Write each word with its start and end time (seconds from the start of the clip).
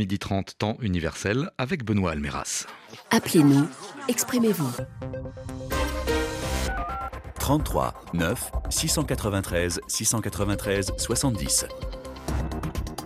midi 0.00 0.18
30, 0.18 0.56
temps 0.56 0.78
universel, 0.80 1.50
avec 1.58 1.84
Benoît 1.84 2.12
Almeras. 2.12 2.64
Appelez-nous, 3.10 3.68
exprimez-vous. 4.08 4.72
33 7.38 7.92
9 8.14 8.50
693 8.70 9.82
693 9.86 10.92
70. 10.96 11.66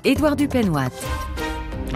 Édouard 0.04 0.36
Dupenoit. 0.36 0.92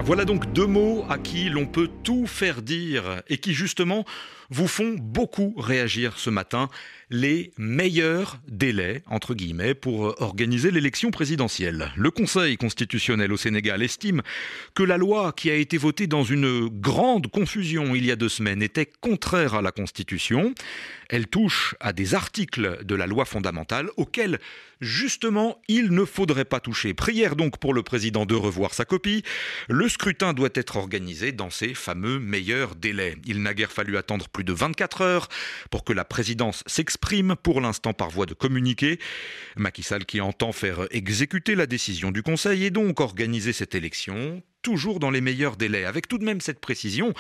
Voilà 0.04 0.24
donc 0.24 0.53
deux 0.53 0.66
mots 0.66 1.05
à 1.09 1.17
qui 1.17 1.49
l'on 1.49 1.67
peut 1.67 1.91
tout 2.03 2.27
faire 2.27 2.61
dire 2.61 3.23
et 3.29 3.39
qui 3.39 3.55
justement 3.55 4.05
vous 4.51 4.67
font 4.67 4.96
beaucoup 4.99 5.55
réagir 5.59 6.19
ce 6.19 6.30
matin. 6.30 6.71
Les 7.11 7.52
meilleurs 7.56 8.38
délais, 8.48 9.02
entre 9.06 9.32
guillemets, 9.32 9.72
pour 9.72 10.20
organiser 10.20 10.70
l'élection 10.70 11.11
présidentielle. 11.11 11.91
Le 11.96 12.11
Conseil 12.11 12.59
constitutionnel 12.59 13.32
au 13.32 13.38
Sénégal 13.38 13.82
estime 13.82 14.20
que 14.74 14.82
la 14.82 14.98
loi 14.98 15.32
qui 15.32 15.50
a 15.50 15.55
été 15.55 15.79
votée 15.79 16.06
dans 16.06 16.23
une 16.23 16.68
grande 16.68 17.28
confusion 17.28 17.95
il 17.95 18.05
y 18.05 18.12
a 18.12 18.16
deux 18.16 18.28
semaines 18.28 18.62
était 18.62 18.84
contraire 19.00 19.55
à 19.55 19.62
la 19.62 19.73
Constitution. 19.73 20.52
Elle 21.09 21.28
touche 21.28 21.74
à 21.80 21.95
des 21.95 22.14
articles 22.14 22.84
de 22.84 22.95
la 22.95 23.06
loi 23.06 23.25
fondamentale 23.25 23.88
auxquels, 23.97 24.38
justement, 24.83 25.62
il 25.66 25.91
ne 25.91 26.05
faudrait 26.05 26.45
pas 26.45 26.61
toucher. 26.61 26.92
Prière 26.92 27.36
donc 27.36 27.56
pour 27.56 27.72
le 27.72 27.83
président 27.83 28.27
de 28.27 28.34
revoir 28.34 28.75
sa 28.75 28.84
copie. 28.84 29.22
Le 29.70 29.88
scrutin 29.88 30.34
doit 30.34 30.50
être 30.55 30.77
organisé 30.77 31.33
dans 31.33 31.48
ces 31.48 31.72
fameux 31.72 32.19
meilleurs 32.19 32.75
délais. 32.75 33.16
Il 33.25 33.42
n'a 33.42 33.55
guère 33.55 33.72
fallu 33.72 33.97
attendre 33.97 34.28
plus 34.28 34.45
de 34.45 34.52
24 34.52 35.00
heures 35.00 35.28
pour 35.70 35.84
que 35.84 35.95
la 35.95 36.05
présidence 36.05 36.62
s'exprime, 36.66 36.98
pour 37.43 37.61
l'instant 37.61 37.93
par 37.93 38.11
voie 38.11 38.27
de 38.27 38.34
communiqué. 38.34 38.98
Macky 39.56 39.83
Sall 39.83 40.05
qui 40.05 40.20
entend 40.20 40.52
faire 40.52 40.87
exécuter 40.91 41.55
la 41.55 41.66
décision 41.66 42.11
du 42.11 42.23
Conseil 42.23 42.65
et 42.65 42.70
donc 42.70 43.01
organiser 43.01 43.52
cette 43.52 43.75
élection, 43.75 44.43
toujours 44.62 45.01
dans 45.01 45.11
les 45.11 45.20
meilleurs 45.20 45.56
délais, 45.56 45.84
avec 45.84 46.09
tout 46.09 46.19
de 46.19 46.25
même 46.25 46.41
cette 46.41 46.61
précision 46.61 47.15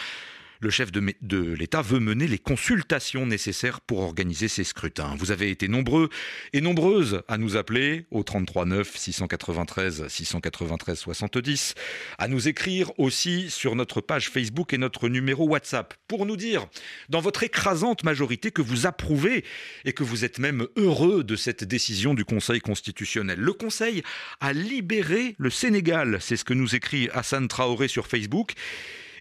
le 0.60 0.70
chef 0.70 0.90
de, 0.92 1.52
l'État 1.54 1.82
veut 1.82 2.00
mener 2.00 2.26
les 2.26 2.38
consultations 2.38 3.26
nécessaires 3.26 3.80
pour 3.80 4.00
organiser 4.00 4.48
ces 4.48 4.64
scrutins. 4.64 5.14
Vous 5.18 5.30
avez 5.30 5.50
été 5.50 5.68
nombreux 5.68 6.08
et 6.52 6.60
nombreuses 6.60 7.22
à 7.28 7.38
nous 7.38 7.56
appeler 7.56 8.06
au 8.10 8.22
33 8.22 8.66
9 8.66 8.96
693 8.96 10.08
693 10.08 10.98
70, 10.98 11.74
à 12.18 12.28
nous 12.28 12.48
écrire 12.48 12.90
aussi 12.98 13.50
sur 13.50 13.76
notre 13.76 14.00
page 14.00 14.30
Facebook 14.30 14.72
et 14.72 14.78
notre 14.78 15.08
numéro 15.08 15.46
WhatsApp 15.48 15.94
pour 16.08 16.26
nous 16.26 16.36
dire 16.36 16.66
dans 17.08 17.20
votre 17.20 17.42
écrasante 17.42 18.04
majorité 18.04 18.50
que 18.50 18.62
vous 18.62 18.86
approuvez 18.86 19.44
et 19.84 19.92
que 19.92 20.02
vous 20.02 20.24
êtes 20.24 20.38
même 20.38 20.66
heureux 20.76 21.24
de 21.24 21.36
cette 21.36 21.64
décision 21.64 22.14
du 22.14 22.24
Conseil 22.24 22.60
constitutionnel. 22.60 23.38
Le 23.38 23.52
Conseil 23.52 24.02
a 24.40 24.52
libéré 24.52 25.34
le 25.38 25.50
Sénégal, 25.50 26.18
c'est 26.20 26.36
ce 26.36 26.44
que 26.44 26.54
nous 26.54 26.74
écrit 26.74 27.08
Hassan 27.12 27.48
Traoré 27.48 27.88
sur 27.88 28.06
Facebook. 28.06 28.54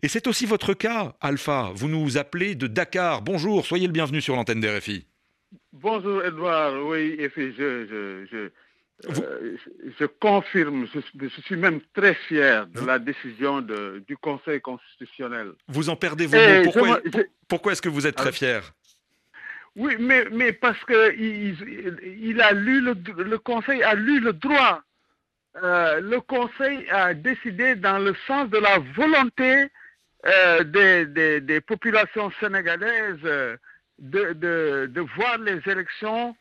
Et 0.03 0.07
c'est 0.07 0.27
aussi 0.27 0.45
votre 0.45 0.73
cas, 0.73 1.15
Alpha. 1.21 1.71
Vous 1.73 1.87
nous 1.87 2.17
appelez 2.17 2.55
de 2.55 2.67
Dakar. 2.67 3.21
Bonjour, 3.21 3.65
soyez 3.65 3.87
le 3.87 3.93
bienvenu 3.93 4.21
sur 4.21 4.35
l'antenne 4.35 4.59
d'RFI. 4.61 5.05
Bonjour 5.73 6.23
Edouard, 6.23 6.85
oui, 6.85 7.17
je, 7.19 7.51
je, 7.51 8.25
je, 8.29 8.49
euh, 9.05 9.57
je 9.99 10.05
confirme, 10.05 10.87
je, 10.93 11.27
suis 11.45 11.55
même 11.55 11.79
très 11.93 12.15
fier 12.15 12.65
de 12.67 12.81
la 12.85 12.97
décision 12.97 13.61
de, 13.61 14.03
du 14.07 14.17
Conseil 14.17 14.59
constitutionnel. 14.59 15.51
Vous 15.67 15.89
en 15.89 15.95
perdez 15.95 16.25
vos 16.25 16.35
mots. 16.35 16.63
Pourquoi, 16.63 16.99
pourquoi 17.47 17.71
est-ce 17.73 17.81
que 17.81 17.89
vous 17.89 18.07
êtes 18.07 18.15
très 18.15 18.31
fier? 18.31 18.73
Oui, 19.75 19.95
mais, 19.99 20.25
mais 20.31 20.51
parce 20.51 20.83
que 20.85 21.15
il, 21.15 21.55
il 22.23 22.41
a 22.41 22.51
lu 22.53 22.81
le, 22.81 22.95
le, 23.23 23.37
Conseil 23.37 23.83
a 23.83 23.93
lu 23.93 24.19
le 24.19 24.33
droit. 24.33 24.81
Euh, 25.63 26.01
le 26.01 26.19
Conseil 26.19 26.89
a 26.89 27.13
décidé 27.13 27.75
dans 27.75 27.99
le 27.99 28.15
sens 28.25 28.49
de 28.49 28.57
la 28.57 28.79
volonté 28.95 29.67
euh, 30.25 30.63
des, 30.63 31.05
des, 31.05 31.41
des, 31.41 31.61
populations 31.61 32.31
sénégalaises 32.39 33.19
euh, 33.23 33.55
de, 33.99 34.33
de, 34.33 34.89
de, 34.91 35.01
voir 35.01 35.37
les 35.37 35.61
élections 35.65 36.35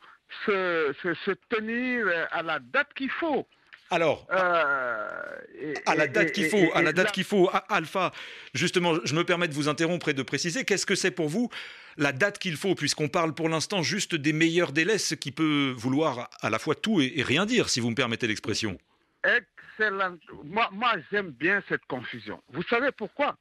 se, 0.45 0.95
se, 1.03 1.15
se, 1.15 1.31
tenir 1.51 2.07
à 2.31 2.43
la 2.43 2.59
date 2.59 2.89
qu'il 2.95 3.11
faut. 3.11 3.47
Alors, 3.91 4.27
euh, 4.33 5.23
et, 5.61 5.75
à 5.87 5.95
la 5.95 6.09
date 6.09 6.33
qu'il 6.33 6.49
faut, 6.49 6.71
à 6.75 6.83
la 6.83 6.93
date 6.93 7.13
qu'il 7.13 7.25
faut, 7.25 7.51
Alpha, 7.69 8.13
justement, 8.55 8.95
je 9.05 9.15
me 9.15 9.25
permets 9.25 9.47
de 9.47 9.55
vous 9.55 9.69
interrompre 9.69 10.09
et 10.09 10.15
de 10.15 10.23
préciser, 10.23 10.65
qu'est-ce 10.65 10.87
que 10.87 10.97
c'est 10.97 11.13
pour 11.13 11.29
vous 11.29 11.51
la 11.99 12.13
date 12.13 12.39
qu'il 12.39 12.57
faut, 12.57 12.75
puisqu'on 12.75 13.09
parle 13.09 13.35
pour 13.35 13.49
l'instant 13.49 13.83
juste 13.83 14.15
des 14.15 14.33
meilleurs 14.33 14.73
délais, 14.73 14.99
ce 14.99 15.15
qui 15.15 15.33
peut 15.33 15.73
vouloir 15.77 16.29
à 16.41 16.51
la 16.51 16.59
fois 16.59 16.75
tout 16.75 17.01
et, 17.01 17.13
et 17.17 17.23
rien 17.23 17.47
dire, 17.47 17.69
si 17.69 17.81
vous 17.81 17.91
me 17.91 17.95
permettez 17.95 18.27
l'expression 18.27 18.77
Excellent. 19.25 20.17
Moi, 20.45 20.69
moi 20.73 20.93
j'aime 21.11 21.31
bien 21.31 21.63
cette 21.69 21.85
confusion. 21.87 22.43
Vous 22.53 22.63
savez 22.65 22.91
pourquoi? 22.93 23.37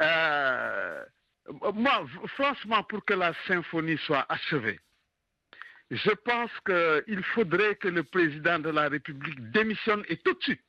Euh, 0.00 1.04
Moi, 1.74 2.06
franchement, 2.28 2.82
pour 2.84 3.04
que 3.04 3.14
la 3.14 3.32
symphonie 3.46 3.98
soit 4.06 4.26
achevée, 4.28 4.80
je 5.90 6.10
pense 6.10 6.50
qu'il 6.66 7.22
faudrait 7.34 7.76
que 7.76 7.88
le 7.88 8.02
président 8.02 8.58
de 8.58 8.70
la 8.70 8.88
République 8.88 9.50
démissionne 9.52 10.04
et 10.08 10.16
tout 10.18 10.34
de 10.34 10.42
suite. 10.42 10.60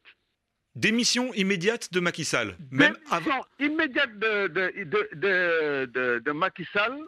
Démission 0.76 1.34
immédiate 1.34 1.92
de 1.92 2.00
Macky 2.00 2.24
Sall. 2.24 2.56
Même 2.70 2.96
Démission 3.10 3.46
immédiate 3.60 4.20
de, 4.20 4.48
de, 4.48 4.84
de, 4.84 5.86
de, 5.86 6.20
de 6.20 6.32
Macky 6.32 6.66
Sall 6.72 7.00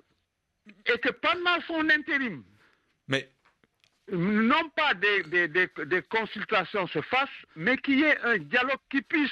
et 0.88 0.97
que 0.97 1.09
pendant 1.09 1.62
son 1.68 1.88
intérim, 1.90 2.44
mais 3.08 3.31
non 4.12 4.69
pas 4.75 4.94
des, 4.96 5.24
des, 5.24 5.47
des, 5.47 5.69
des, 5.85 6.02
consultations 6.03 6.88
se 6.88 7.02
fassent, 7.02 7.29
mais 7.56 7.78
qu'il 7.78 8.00
y 8.00 8.03
ait 8.03 8.19
un 8.22 8.38
dialogue 8.40 8.79
qui 8.90 9.02
puisse 9.03 9.31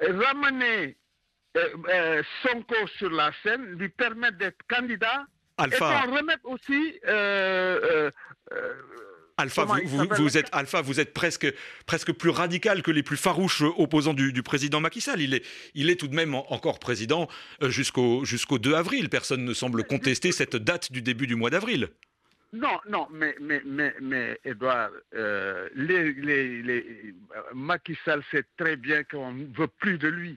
ramener 0.00 0.96
Sonko 2.42 2.86
sur 2.98 3.10
la 3.10 3.32
scène, 3.42 3.76
lui 3.78 3.88
permettre 3.88 4.38
d'être 4.38 4.58
candidat, 4.68 5.26
Alpha. 5.58 5.76
et 5.76 6.06
qu'on 6.06 6.16
remette 6.16 6.40
aussi... 6.44 6.98
Euh, 7.06 8.10
Alpha, 9.36 9.64
vous, 9.64 9.80
vous, 9.84 10.06
vous, 10.16 10.36
êtes, 10.36 10.48
Alpha, 10.52 10.82
vous 10.82 11.00
êtes 11.00 11.14
presque, 11.14 11.46
presque 11.86 12.12
plus 12.12 12.30
radical 12.30 12.82
que 12.82 12.90
les 12.90 13.02
plus 13.02 13.16
farouches 13.16 13.62
opposants 13.78 14.12
du, 14.12 14.34
du 14.34 14.42
président 14.42 14.80
Macky 14.80 15.00
Sall. 15.00 15.22
Il 15.22 15.32
est, 15.32 15.46
il 15.74 15.88
est 15.88 15.96
tout 15.98 16.08
de 16.08 16.14
même 16.14 16.34
encore 16.34 16.78
président 16.78 17.26
jusqu'au 17.62 18.24
jusqu'au 18.26 18.58
2 18.58 18.74
avril. 18.74 19.08
Personne 19.08 19.44
ne 19.44 19.54
semble 19.54 19.84
contester 19.84 20.30
cette 20.32 20.56
date 20.56 20.92
du 20.92 21.00
début 21.00 21.26
du 21.26 21.36
mois 21.36 21.48
d'avril. 21.48 21.88
Non, 22.52 22.80
non, 22.88 23.06
mais, 23.12 23.34
mais, 23.40 23.62
mais, 23.64 23.94
mais 24.00 24.38
Edouard, 24.44 24.90
euh, 25.14 25.68
les, 25.74 26.12
les, 26.14 26.62
les, 26.62 27.14
Macky 27.54 27.96
Sall 28.04 28.22
sait 28.32 28.44
très 28.56 28.76
bien 28.76 29.04
qu'on 29.04 29.32
ne 29.32 29.46
veut 29.56 29.68
plus 29.78 29.98
de 29.98 30.08
lui. 30.08 30.36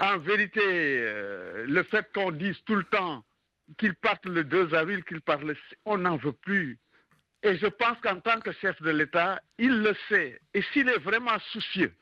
En 0.00 0.18
vérité, 0.18 0.60
euh, 0.64 1.66
le 1.66 1.82
fait 1.84 2.10
qu'on 2.12 2.30
dise 2.30 2.58
tout 2.64 2.74
le 2.74 2.84
temps 2.84 3.24
qu'il 3.78 3.94
parte 3.94 4.24
le 4.26 4.44
2 4.44 4.74
avril, 4.74 5.04
qu'il 5.04 5.20
parte 5.20 5.42
le... 5.42 5.56
On 5.84 5.98
n'en 5.98 6.16
veut 6.16 6.32
plus. 6.32 6.78
Et 7.42 7.56
je 7.56 7.66
pense 7.66 7.98
qu'en 8.00 8.20
tant 8.20 8.40
que 8.40 8.52
chef 8.52 8.80
de 8.82 8.90
l'État, 8.90 9.40
il 9.58 9.82
le 9.82 9.94
sait. 10.08 10.40
Et 10.54 10.62
s'il 10.72 10.88
est 10.88 10.98
vraiment 10.98 11.38
soucieux 11.52 11.92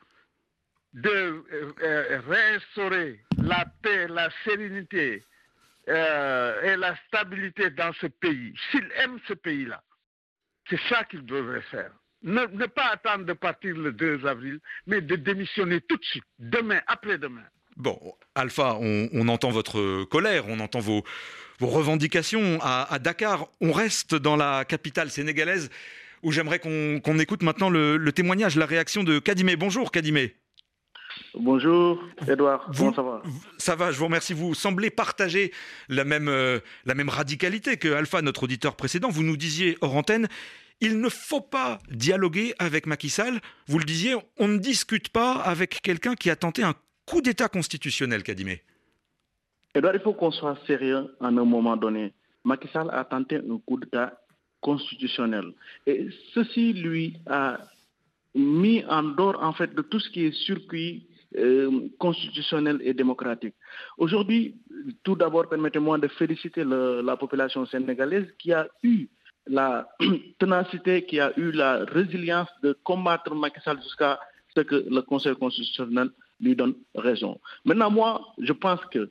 de 0.93 1.09
euh, 1.09 1.73
euh 1.81 2.21
réinstaurer 2.27 3.19
la 3.37 3.65
paix, 3.81 4.07
la 4.07 4.29
sérénité, 4.43 5.23
et 5.87 6.75
la 6.77 6.95
stabilité 7.05 7.69
dans 7.69 7.93
ce 7.93 8.07
pays, 8.07 8.55
s'il 8.71 8.89
aime 8.95 9.19
ce 9.27 9.33
pays-là, 9.33 9.83
c'est 10.67 10.79
ça 10.89 11.03
qu'il 11.03 11.23
devrait 11.25 11.61
faire. 11.61 11.91
Ne, 12.23 12.65
pas 12.65 12.87
attendre 12.87 13.25
de 13.25 13.33
partir 13.33 13.77
le 13.77 13.91
2 13.91 14.25
avril, 14.25 14.59
mais 14.87 15.01
de 15.01 15.15
démissionner 15.15 15.81
tout 15.81 15.97
de 15.97 16.03
suite, 16.03 16.25
demain, 16.39 16.81
après-demain. 16.87 17.45
Bon, 17.77 17.99
Alpha, 18.35 18.77
on, 18.79 19.09
on, 19.11 19.27
entend 19.27 19.49
votre 19.49 20.05
colère, 20.05 20.45
on 20.47 20.59
entend 20.59 20.79
vos, 20.79 21.03
vos 21.59 21.67
revendications 21.67 22.57
à, 22.61 22.93
à, 22.93 22.99
Dakar. 22.99 23.47
On 23.59 23.71
reste 23.71 24.15
dans 24.15 24.37
la 24.37 24.63
capitale 24.63 25.09
sénégalaise 25.09 25.69
où 26.23 26.31
j'aimerais 26.31 26.59
qu'on 26.59 27.01
qu 27.03 27.21
écoute 27.21 27.43
maintenant 27.43 27.69
le, 27.69 27.97
le, 27.97 28.11
témoignage, 28.11 28.55
la 28.55 28.65
réaction 28.65 29.03
de 29.03 29.19
Kadimé. 29.19 29.55
Bonjour 29.57 29.91
Kadimé. 29.91 30.35
Bonjour, 31.33 32.01
Edouard. 32.27 32.65
Vous, 32.71 32.91
Comment 32.91 32.95
ça 32.95 33.01
va? 33.01 33.21
Ça 33.57 33.75
va, 33.75 33.91
je 33.91 33.97
vous 33.97 34.05
remercie. 34.05 34.33
Vous 34.33 34.53
semblez 34.53 34.89
partager 34.89 35.51
la 35.89 36.03
même, 36.03 36.27
euh, 36.29 36.59
la 36.85 36.95
même 36.95 37.09
radicalité 37.09 37.77
que 37.77 37.93
Alpha, 37.93 38.21
notre 38.21 38.43
auditeur 38.43 38.75
précédent. 38.75 39.09
Vous 39.09 39.23
nous 39.23 39.37
disiez 39.37 39.77
hors 39.81 39.95
antenne, 39.95 40.27
il 40.81 40.99
ne 40.99 41.09
faut 41.09 41.41
pas 41.41 41.79
dialoguer 41.89 42.53
avec 42.59 42.85
Macky 42.85 43.09
Sall. 43.09 43.39
Vous 43.67 43.79
le 43.79 43.85
disiez, 43.85 44.15
on 44.37 44.47
ne 44.47 44.57
discute 44.57 45.09
pas 45.09 45.33
avec 45.33 45.81
quelqu'un 45.81 46.15
qui 46.15 46.29
a 46.29 46.35
tenté 46.35 46.63
un 46.63 46.73
coup 47.05 47.21
d'État 47.21 47.47
constitutionnel, 47.47 48.23
Kadimé. 48.23 48.61
Edouard, 49.73 49.95
il 49.95 50.01
faut 50.01 50.13
qu'on 50.13 50.31
soit 50.31 50.57
sérieux 50.65 51.15
à 51.19 51.27
un 51.27 51.31
moment 51.31 51.75
donné. 51.77 52.13
Macky 52.43 52.67
Sall 52.69 52.89
a 52.91 53.03
tenté 53.03 53.37
un 53.37 53.57
coup 53.65 53.79
d'État 53.79 54.17
constitutionnel. 54.61 55.53
Et 55.85 56.07
ceci 56.33 56.73
lui 56.73 57.17
a 57.27 57.59
mis 58.33 58.83
en 58.85 59.03
dehors 59.03 59.41
en 59.41 59.53
fait 59.53 59.73
de 59.73 59.81
tout 59.81 59.99
ce 59.99 60.09
qui 60.09 60.25
est 60.25 60.31
circuit 60.45 61.07
euh, 61.37 61.89
constitutionnel 61.99 62.79
et 62.81 62.93
démocratique. 62.93 63.55
Aujourd'hui, 63.97 64.55
tout 65.03 65.15
d'abord, 65.15 65.49
permettez-moi 65.49 65.97
de 65.97 66.07
féliciter 66.07 66.63
la 66.63 67.17
population 67.17 67.65
sénégalaise 67.65 68.27
qui 68.39 68.53
a 68.53 68.67
eu 68.83 69.07
la 69.47 69.87
ténacité, 70.39 71.05
qui 71.05 71.19
a 71.19 71.37
eu 71.37 71.51
la 71.51 71.83
résilience 71.85 72.49
de 72.63 72.77
combattre 72.83 73.35
Macky 73.35 73.59
Sall 73.61 73.81
jusqu'à 73.83 74.19
ce 74.55 74.61
que 74.61 74.85
le 74.89 75.01
Conseil 75.01 75.35
constitutionnel 75.35 76.09
lui 76.39 76.55
donne 76.55 76.75
raison. 76.95 77.39
Maintenant, 77.63 77.91
moi, 77.91 78.21
je 78.39 78.53
pense 78.53 78.79
que 78.91 79.09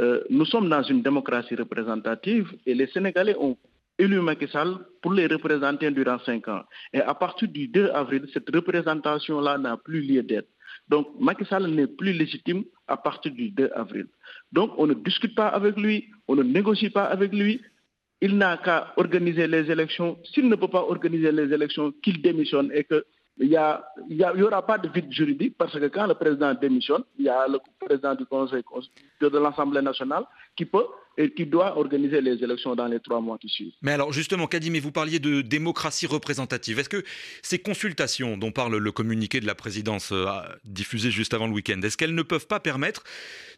euh, 0.00 0.22
nous 0.30 0.44
sommes 0.44 0.68
dans 0.68 0.82
une 0.82 1.02
démocratie 1.02 1.54
représentative 1.54 2.52
et 2.66 2.74
les 2.74 2.86
Sénégalais 2.88 3.36
ont 3.38 3.56
élu 3.98 4.20
Macky 4.20 4.46
Sall 4.48 4.76
pour 5.02 5.12
les 5.12 5.26
représenter 5.26 5.90
durant 5.90 6.18
cinq 6.20 6.48
ans. 6.48 6.62
Et 6.92 7.00
à 7.00 7.14
partir 7.14 7.48
du 7.48 7.68
2 7.68 7.90
avril, 7.90 8.26
cette 8.32 8.48
représentation-là 8.54 9.58
n'a 9.58 9.76
plus 9.76 10.02
lieu 10.02 10.22
d'être. 10.22 10.48
Donc 10.88 11.08
Macky 11.18 11.44
Sall 11.46 11.66
n'est 11.68 11.86
plus 11.86 12.12
légitime 12.12 12.64
à 12.86 12.96
partir 12.96 13.32
du 13.32 13.50
2 13.50 13.70
avril. 13.74 14.06
Donc 14.52 14.72
on 14.76 14.86
ne 14.86 14.94
discute 14.94 15.34
pas 15.34 15.48
avec 15.48 15.76
lui, 15.76 16.08
on 16.28 16.36
ne 16.36 16.42
négocie 16.42 16.90
pas 16.90 17.04
avec 17.04 17.32
lui. 17.32 17.60
Il 18.20 18.36
n'a 18.38 18.56
qu'à 18.58 18.92
organiser 18.96 19.46
les 19.46 19.70
élections. 19.70 20.18
S'il 20.32 20.48
ne 20.48 20.56
peut 20.56 20.68
pas 20.68 20.80
organiser 20.82 21.32
les 21.32 21.52
élections, 21.52 21.92
qu'il 22.02 22.22
démissionne 22.22 22.70
et 22.72 22.84
que 22.84 23.04
il 23.38 23.48
n'y 23.48 24.42
aura 24.42 24.64
pas 24.64 24.78
de 24.78 24.88
vide 24.88 25.10
juridique 25.12 25.56
parce 25.58 25.78
que 25.78 25.86
quand 25.86 26.06
le 26.06 26.14
président 26.14 26.54
démissionne, 26.54 27.04
il 27.18 27.26
y 27.26 27.28
a 27.28 27.46
le 27.46 27.58
président 27.78 28.14
du 28.14 28.24
Conseil 28.26 28.62
de 29.20 29.38
l'Assemblée 29.38 29.82
nationale 29.82 30.24
qui 30.56 30.64
peut 30.64 30.86
et 31.18 31.32
qui 31.32 31.46
doit 31.46 31.78
organiser 31.78 32.20
les 32.20 32.42
élections 32.42 32.74
dans 32.74 32.86
les 32.86 33.00
trois 33.00 33.20
mois 33.20 33.38
qui 33.38 33.48
suivent. 33.48 33.72
Mais 33.82 33.92
alors 33.92 34.12
justement, 34.12 34.46
Kadimé, 34.46 34.80
vous 34.80 34.92
parliez 34.92 35.18
de 35.18 35.40
démocratie 35.40 36.06
représentative. 36.06 36.78
Est-ce 36.78 36.88
que 36.88 37.02
ces 37.42 37.58
consultations 37.58 38.36
dont 38.36 38.52
parle 38.52 38.76
le 38.76 38.92
communiqué 38.92 39.40
de 39.40 39.46
la 39.46 39.54
présidence 39.54 40.10
euh, 40.12 40.26
diffusé 40.64 41.10
juste 41.10 41.34
avant 41.34 41.46
le 41.46 41.52
week-end, 41.52 41.80
est-ce 41.82 41.96
qu'elles 41.96 42.14
ne 42.14 42.22
peuvent 42.22 42.46
pas 42.46 42.60
permettre 42.60 43.04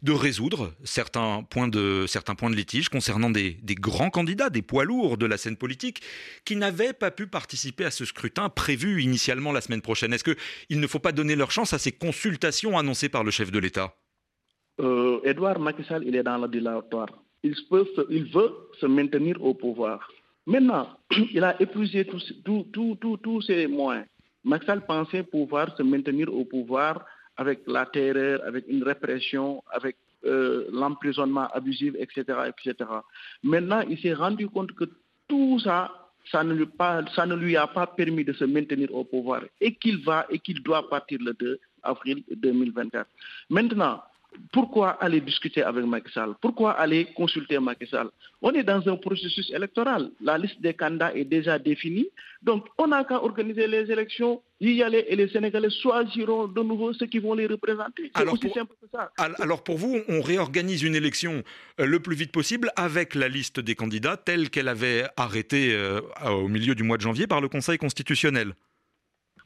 de 0.01 0.11
résoudre 0.11 0.73
certains 0.83 1.43
points 1.49 1.67
de, 1.67 2.05
certains 2.07 2.35
points 2.35 2.49
de 2.49 2.55
litige 2.55 2.89
concernant 2.89 3.29
des, 3.29 3.57
des 3.61 3.75
grands 3.75 4.09
candidats, 4.09 4.49
des 4.49 4.61
poids 4.61 4.85
lourds 4.85 5.17
de 5.17 5.25
la 5.25 5.37
scène 5.37 5.57
politique, 5.57 6.01
qui 6.45 6.55
n'avaient 6.55 6.93
pas 6.93 7.11
pu 7.11 7.27
participer 7.27 7.85
à 7.85 7.91
ce 7.91 8.05
scrutin 8.05 8.49
prévu 8.49 9.01
initialement 9.01 9.51
la 9.51 9.61
semaine 9.61 9.81
prochaine? 9.81 10.13
Est-ce 10.13 10.23
qu'il 10.23 10.79
ne 10.79 10.87
faut 10.87 10.99
pas 10.99 11.11
donner 11.11 11.35
leur 11.35 11.51
chance 11.51 11.73
à 11.73 11.79
ces 11.79 11.91
consultations 11.91 12.77
annoncées 12.77 13.09
par 13.09 13.23
le 13.23 13.31
chef 13.31 13.51
de 13.51 13.59
l'État? 13.59 13.95
Euh, 14.79 15.19
Edouard 15.25 15.59
Macky 15.59 15.83
Sall, 15.83 16.03
il 16.05 16.15
est 16.15 16.23
dans 16.23 16.37
le 16.37 16.47
dilatoire 16.47 17.09
il, 17.43 17.55
veut 18.33 18.53
se 18.79 18.85
maintenir 18.85 19.43
au 19.43 19.53
pouvoir. 19.53 20.07
Maintenant, 20.45 20.89
il 21.33 21.43
a 21.43 21.61
épuisé 21.61 22.05
tous 22.05 23.41
ses 23.41 23.67
moyens. 23.67 24.05
Maxal 24.43 24.85
pensait 24.85 25.23
pouvoir 25.23 25.75
se 25.75 25.83
maintenir 25.83 26.33
au 26.33 26.45
pouvoir 26.45 27.05
avec 27.37 27.61
la 27.67 27.85
terreur, 27.85 28.41
avec 28.45 28.65
une 28.67 28.83
répression, 28.83 29.63
avec 29.71 29.95
euh, 30.25 30.65
l'emprisonnement 30.71 31.47
abusif, 31.53 31.93
etc., 31.97 32.51
etc. 32.51 32.89
Maintenant, 33.43 33.81
il 33.89 33.97
s'est 33.99 34.13
rendu 34.13 34.49
compte 34.49 34.73
que 34.73 34.85
tout 35.27 35.59
ça, 35.59 35.91
ça 36.31 36.43
ne, 36.43 36.53
lui 36.53 36.67
ça 37.15 37.25
ne 37.25 37.35
lui 37.35 37.55
a 37.55 37.67
pas 37.67 37.87
permis 37.87 38.25
de 38.25 38.33
se 38.33 38.43
maintenir 38.43 38.93
au 38.93 39.03
pouvoir 39.03 39.43
et 39.61 39.75
qu'il 39.75 40.03
va 40.03 40.25
et 40.29 40.39
qu'il 40.39 40.61
doit 40.61 40.89
partir 40.89 41.19
le 41.21 41.33
2 41.33 41.59
avril 41.83 42.23
2024. 42.31 43.07
Maintenant, 43.49 44.01
pourquoi 44.51 44.91
aller 45.03 45.21
discuter 45.21 45.61
avec 45.63 45.85
Macky 45.85 46.11
Sall? 46.11 46.33
Pourquoi 46.41 46.71
aller 46.71 47.05
consulter 47.15 47.59
Macky 47.59 47.87
Sall? 47.87 48.09
On 48.41 48.51
est 48.53 48.63
dans 48.63 48.87
un 48.87 48.95
processus 48.95 49.51
électoral. 49.51 50.11
La 50.21 50.37
liste 50.37 50.61
des 50.61 50.73
candidats 50.73 51.13
est 51.13 51.25
déjà 51.25 51.59
définie. 51.59 52.07
Donc, 52.41 52.65
on 52.77 52.87
n'a 52.87 53.03
qu'à 53.03 53.21
organiser 53.23 53.67
les 53.67 53.91
élections, 53.91 54.41
y 54.61 54.81
aller 54.81 55.05
et 55.07 55.15
les 55.15 55.27
Sénégalais 55.29 55.69
choisiront 55.69 56.47
de 56.47 56.61
nouveau 56.61 56.93
ceux 56.93 57.05
qui 57.07 57.19
vont 57.19 57.33
les 57.33 57.47
représenter. 57.47 58.11
C'est 58.15 58.27
aussi 58.27 58.49
simple 58.51 58.73
que 58.81 58.87
ça. 58.91 59.11
Alors, 59.39 59.63
pour 59.63 59.77
vous, 59.77 59.99
on 60.07 60.21
réorganise 60.21 60.83
une 60.83 60.95
élection 60.95 61.43
euh, 61.79 61.85
le 61.85 61.99
plus 61.99 62.15
vite 62.15 62.31
possible 62.31 62.71
avec 62.75 63.15
la 63.15 63.27
liste 63.27 63.59
des 63.59 63.75
candidats 63.75 64.17
telle 64.17 64.49
qu'elle 64.49 64.67
avait 64.67 65.05
arrêtée 65.17 65.73
euh, 65.73 66.01
au 66.25 66.47
milieu 66.47 66.75
du 66.75 66.83
mois 66.83 66.97
de 66.97 67.01
janvier 67.01 67.27
par 67.27 67.41
le 67.41 67.49
Conseil 67.49 67.77
constitutionnel. 67.77 68.53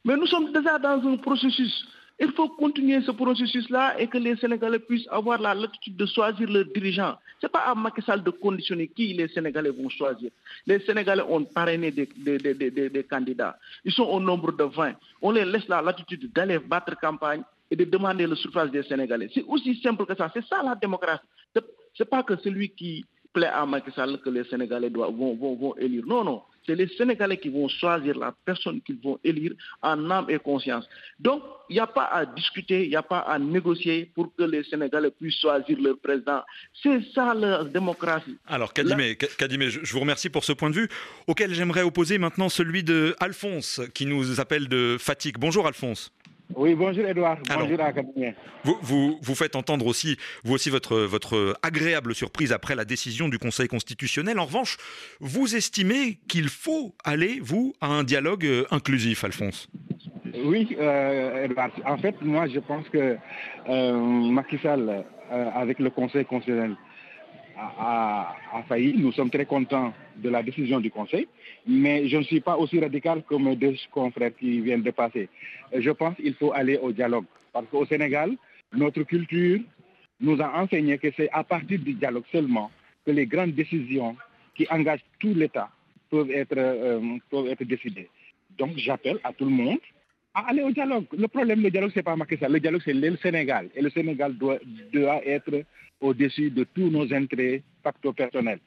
Mais 0.04 0.16
nous 0.16 0.26
sommes 0.26 0.52
déjà 0.52 0.78
dans 0.78 1.00
un 1.06 1.16
processus. 1.16 1.86
Il 2.20 2.30
faut 2.32 2.48
continuer 2.48 3.00
ce 3.02 3.10
processus-là 3.10 3.98
et 4.00 4.06
que 4.06 4.18
les 4.18 4.36
Sénégalais 4.36 4.78
puissent 4.78 5.08
avoir 5.10 5.40
la 5.40 5.52
latitude 5.52 5.96
de 5.96 6.06
choisir 6.06 6.48
leurs 6.48 6.66
dirigeants. 6.66 7.16
Ce 7.40 7.46
n'est 7.46 7.50
pas 7.50 7.60
à 7.66 7.74
Macky 7.74 8.02
Sall 8.02 8.22
de 8.22 8.30
conditionner 8.30 8.86
qui 8.86 9.12
les 9.14 9.26
Sénégalais 9.28 9.70
vont 9.70 9.88
choisir. 9.88 10.30
Les 10.66 10.78
Sénégalais 10.80 11.22
ont 11.28 11.44
parrainé 11.44 11.90
des, 11.90 13.06
candidats. 13.10 13.58
Ils 13.84 13.92
sont 13.92 14.04
au 14.04 14.20
nombre 14.20 14.52
de 14.52 14.62
20. 14.62 14.92
On 15.22 15.32
les 15.32 15.44
laisse 15.44 15.66
la 15.66 15.82
latitude 15.82 16.32
d'aller 16.32 16.58
battre 16.60 16.94
campagne 17.00 17.42
et 17.68 17.74
de 17.74 17.84
demander 17.84 18.28
le 18.28 18.36
suffrage 18.36 18.70
des 18.70 18.84
Sénégalais. 18.84 19.28
C'est 19.34 19.44
aussi 19.48 19.74
simple 19.82 20.06
que 20.06 20.14
ça. 20.14 20.30
C'est 20.32 20.44
ça 20.46 20.62
la 20.62 20.76
démocratie. 20.76 21.26
Ce 21.54 21.60
n'est 22.02 22.08
pas 22.08 22.22
que 22.22 22.36
celui 22.36 22.68
qui 22.70 23.04
plaît 23.32 23.46
à 23.48 23.66
Macky 23.66 23.90
Sall 23.90 24.20
que 24.20 24.30
les 24.30 24.44
Sénégalais 24.44 24.90
doivent, 24.90 25.14
vont, 25.14 25.34
vont, 25.34 25.56
vont 25.56 25.74
élire. 25.76 26.04
Non, 26.06 26.22
non 26.22 26.42
c'est 26.66 26.74
les 26.74 26.88
Sénégalais 26.96 27.36
qui 27.36 27.48
vont 27.48 27.68
choisir 27.68 28.18
la 28.18 28.34
personne 28.44 28.80
qu'ils 28.82 29.00
vont 29.02 29.18
élire 29.22 29.52
en 29.82 30.10
âme 30.10 30.26
et 30.28 30.38
conscience. 30.38 30.88
Donc, 31.18 31.42
il 31.68 31.74
n'y 31.74 31.80
a 31.80 31.86
pas 31.86 32.04
à 32.04 32.26
discuter, 32.26 32.84
il 32.84 32.90
n'y 32.90 32.96
a 32.96 33.02
pas 33.02 33.20
à 33.20 33.38
négocier 33.38 34.10
pour 34.14 34.34
que 34.36 34.44
les 34.44 34.64
Sénégalais 34.64 35.10
puissent 35.10 35.40
choisir 35.40 35.78
leur 35.80 35.98
président. 35.98 36.42
C'est 36.82 37.00
ça 37.14 37.34
leur 37.34 37.64
démocratie. 37.66 38.36
Alors, 38.46 38.72
Kadimé, 38.72 39.16
je 39.70 39.92
vous 39.92 40.00
remercie 40.00 40.30
pour 40.30 40.44
ce 40.44 40.52
point 40.52 40.70
de 40.70 40.74
vue, 40.76 40.88
auquel 41.26 41.54
j'aimerais 41.54 41.82
opposer 41.82 42.18
maintenant 42.18 42.48
celui 42.48 42.82
de 42.82 43.14
Alphonse, 43.20 43.80
qui 43.94 44.06
nous 44.06 44.40
appelle 44.40 44.68
de 44.68 44.96
Fatigue. 44.98 45.36
Bonjour 45.38 45.66
Alphonse. 45.66 46.12
Oui, 46.54 46.74
bonjour 46.74 47.04
Edouard. 47.06 47.38
bonjour 47.48 47.80
à 47.80 47.92
vous, 48.64 48.76
vous, 48.82 49.18
vous, 49.20 49.34
faites 49.34 49.56
entendre 49.56 49.86
aussi, 49.86 50.16
vous 50.44 50.54
aussi, 50.54 50.70
votre, 50.70 50.98
votre 50.98 51.56
agréable 51.62 52.14
surprise 52.14 52.52
après 52.52 52.74
la 52.74 52.84
décision 52.84 53.28
du 53.28 53.38
Conseil 53.38 53.66
constitutionnel. 53.66 54.38
En 54.38 54.44
revanche, 54.44 54.76
vous 55.20 55.56
estimez 55.56 56.18
qu'il 56.28 56.48
faut 56.48 56.94
aller, 57.02 57.40
vous, 57.40 57.74
à 57.80 57.86
un 57.86 58.04
dialogue 58.04 58.44
euh, 58.44 58.64
inclusif, 58.70 59.24
Alphonse? 59.24 59.68
Oui, 60.44 60.76
euh, 60.78 61.44
Edouard. 61.44 61.70
En 61.86 61.96
fait, 61.96 62.14
moi, 62.20 62.46
je 62.48 62.60
pense 62.60 62.88
que 62.90 63.16
euh, 63.68 63.92
Macky 63.98 64.58
Sall, 64.58 65.04
euh, 65.32 65.50
avec 65.54 65.78
le 65.78 65.90
Conseil 65.90 66.24
constitutionnel, 66.24 66.76
a, 67.56 68.34
failli. 68.68 68.94
Nous 68.96 69.12
sommes 69.12 69.30
très 69.30 69.46
contents 69.46 69.92
de 70.16 70.28
la 70.28 70.42
décision 70.42 70.80
du 70.80 70.90
Conseil, 70.90 71.28
mais 71.66 72.08
je 72.08 72.16
ne 72.18 72.22
suis 72.22 72.40
pas 72.40 72.56
aussi 72.56 72.80
radical 72.80 73.22
comme 73.28 73.44
mes 73.44 73.56
deux 73.56 73.74
confrères 73.90 74.34
qui 74.36 74.60
viennent 74.60 74.82
de 74.82 74.90
passer. 74.90 75.28
Je 75.76 75.90
pense 75.90 76.16
qu'il 76.16 76.34
faut 76.34 76.52
aller 76.52 76.76
au 76.76 76.92
dialogue, 76.92 77.24
parce 77.52 77.66
qu'au 77.68 77.86
Sénégal, 77.86 78.32
notre 78.72 79.02
culture 79.02 79.60
nous 80.20 80.40
a 80.40 80.60
enseigné 80.60 80.98
que 80.98 81.08
c'est 81.16 81.30
à 81.30 81.44
partir 81.44 81.78
du 81.78 81.94
dialogue 81.94 82.24
seulement 82.32 82.70
que 83.04 83.10
les 83.10 83.26
grandes 83.26 83.52
décisions 83.54 84.16
qui 84.54 84.66
engagent 84.70 85.04
tout 85.18 85.34
l'État 85.34 85.68
peuvent 86.10 86.30
être, 86.30 86.56
euh, 86.56 87.00
peuvent 87.30 87.48
être 87.48 87.64
décidées. 87.64 88.08
Donc 88.58 88.72
j'appelle 88.76 89.18
à 89.24 89.32
tout 89.32 89.44
le 89.44 89.50
monde 89.50 89.78
à 90.34 90.48
aller 90.48 90.62
au 90.62 90.70
dialogue. 90.70 91.04
Le 91.16 91.28
problème, 91.28 91.62
le 91.62 91.70
dialogue, 91.70 91.90
ce 91.90 91.98
n'est 91.98 92.02
pas 92.02 92.16
Macky. 92.16 92.36
Le 92.40 92.58
dialogue, 92.60 92.82
c'est 92.84 92.92
le 92.92 93.16
Sénégal. 93.18 93.68
Et 93.74 93.82
le 93.82 93.90
Sénégal 93.90 94.36
doit, 94.36 94.58
doit 94.92 95.24
être 95.24 95.64
au-dessus 96.04 96.50
de 96.50 96.64
tous 96.64 96.90
nos 96.90 97.12
intérêts 97.12 97.62
pacto 97.82 98.12
personnels. 98.12 98.60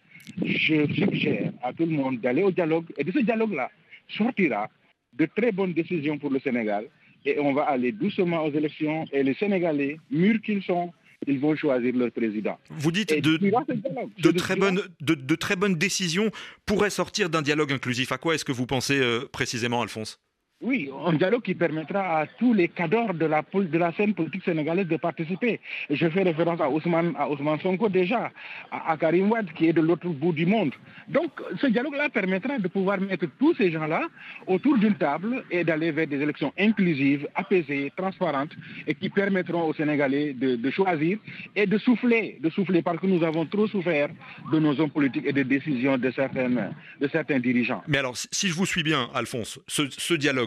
Je 0.44 0.86
suggère 0.94 1.52
à 1.62 1.72
tout 1.72 1.86
le 1.86 1.92
monde 1.92 2.20
d'aller 2.20 2.44
au 2.44 2.52
dialogue 2.52 2.86
et 2.98 3.04
de 3.04 3.12
ce 3.12 3.20
dialogue-là 3.20 3.70
sortira 4.18 4.70
de 5.14 5.26
très 5.36 5.52
bonnes 5.52 5.74
décisions 5.74 6.18
pour 6.18 6.32
le 6.32 6.40
Sénégal 6.40 6.86
et 7.26 7.40
on 7.40 7.54
va 7.54 7.64
aller 7.64 7.92
doucement 7.92 8.44
aux 8.46 8.52
élections 8.52 9.06
et 9.12 9.24
les 9.24 9.36
Sénégalais, 9.36 9.98
mûrs 10.10 10.42
qu'ils 10.42 10.64
sont, 10.64 10.92
ils 11.28 11.40
vont 11.40 11.56
choisir 11.56 11.96
leur 11.96 12.12
président. 12.12 12.58
Vous 12.70 12.92
dites 12.92 13.14
de, 13.14 13.38
de, 13.38 14.32
très 14.32 14.56
bonnes, 14.56 14.82
de, 15.02 15.36
très 15.36 15.56
bonnes 15.56 15.76
décisions 15.76 16.32
pourraient 16.66 16.90
sortir 16.90 17.30
d'un 17.30 17.42
dialogue 17.42 17.72
inclusif. 17.72 18.12
À 18.12 18.18
quoi 18.18 18.36
est-ce 18.36 18.46
que 18.46 18.52
vous 18.52 18.66
pensez 18.66 19.00
euh, 19.00 19.26
précisément, 19.32 19.82
Alphonse? 19.82 20.20
Oui, 20.62 20.90
un 21.06 21.14
dialogue 21.14 21.44
qui 21.44 21.54
permettra 21.54 22.22
à 22.22 22.26
tous 22.26 22.52
les 22.52 22.68
cadres 22.68 23.14
de 23.14 23.28
la, 23.28 23.92
scène 23.94 24.16
politique 24.16 24.44
sénégalaise 24.44 24.88
de 24.88 24.98
participer. 24.98 25.60
Je 25.88 26.10
fais 26.10 26.24
référence 26.24 26.60
à 26.60 26.68
Ousmane, 26.68 27.14
Sonko 27.62 27.90
déjà, 27.90 28.32
à, 28.72 28.98
Karim 28.98 29.30
Wad 29.30 29.54
qui 29.54 29.68
est 29.68 29.74
de 29.74 29.82
l'autre 29.82 30.08
bout 30.10 30.34
du 30.34 30.48
monde. 30.48 30.72
Donc 31.10 31.30
ce 31.62 31.68
dialogue-là 31.68 32.10
permettra 32.10 32.58
de 32.58 32.68
pouvoir 32.70 33.00
mettre 33.00 33.28
tous 33.38 33.54
ces 33.54 33.72
gens-là 33.72 34.08
autour 34.48 34.80
d'une 34.80 34.96
table 34.96 35.44
et 35.52 35.64
d'aller 35.64 35.92
vers 35.92 36.08
des 36.08 36.20
élections 36.20 36.52
inclusives, 36.58 37.28
apaisées, 37.36 37.94
transparentes 37.96 38.52
et 38.88 38.96
qui 38.96 39.10
permettront 39.10 39.62
aux 39.62 39.76
Sénégalais 39.76 40.34
de, 40.34 40.72
choisir 40.72 41.20
et 41.56 41.68
de 41.68 41.78
souffler, 41.78 42.40
de 42.42 42.50
souffler 42.50 42.82
parce 42.82 43.00
que 43.00 43.06
nous 43.06 43.24
avons 43.24 43.46
trop 43.46 43.68
souffert 43.68 44.10
de 44.52 44.58
nos 44.58 44.80
hommes 44.82 44.90
politiques 44.90 45.26
et 45.28 45.34
des 45.34 45.44
décisions 45.44 46.00
de 46.00 46.10
certains 46.12 47.40
dirigeants. 47.40 47.84
Mais 47.88 48.00
alors, 48.00 48.18
si 48.18 48.48
je 48.48 48.54
vous 48.56 48.66
suis 48.66 48.82
bien, 48.82 49.08
Alphonse, 49.14 49.60
ce 49.68 50.14
dialogue 50.16 50.47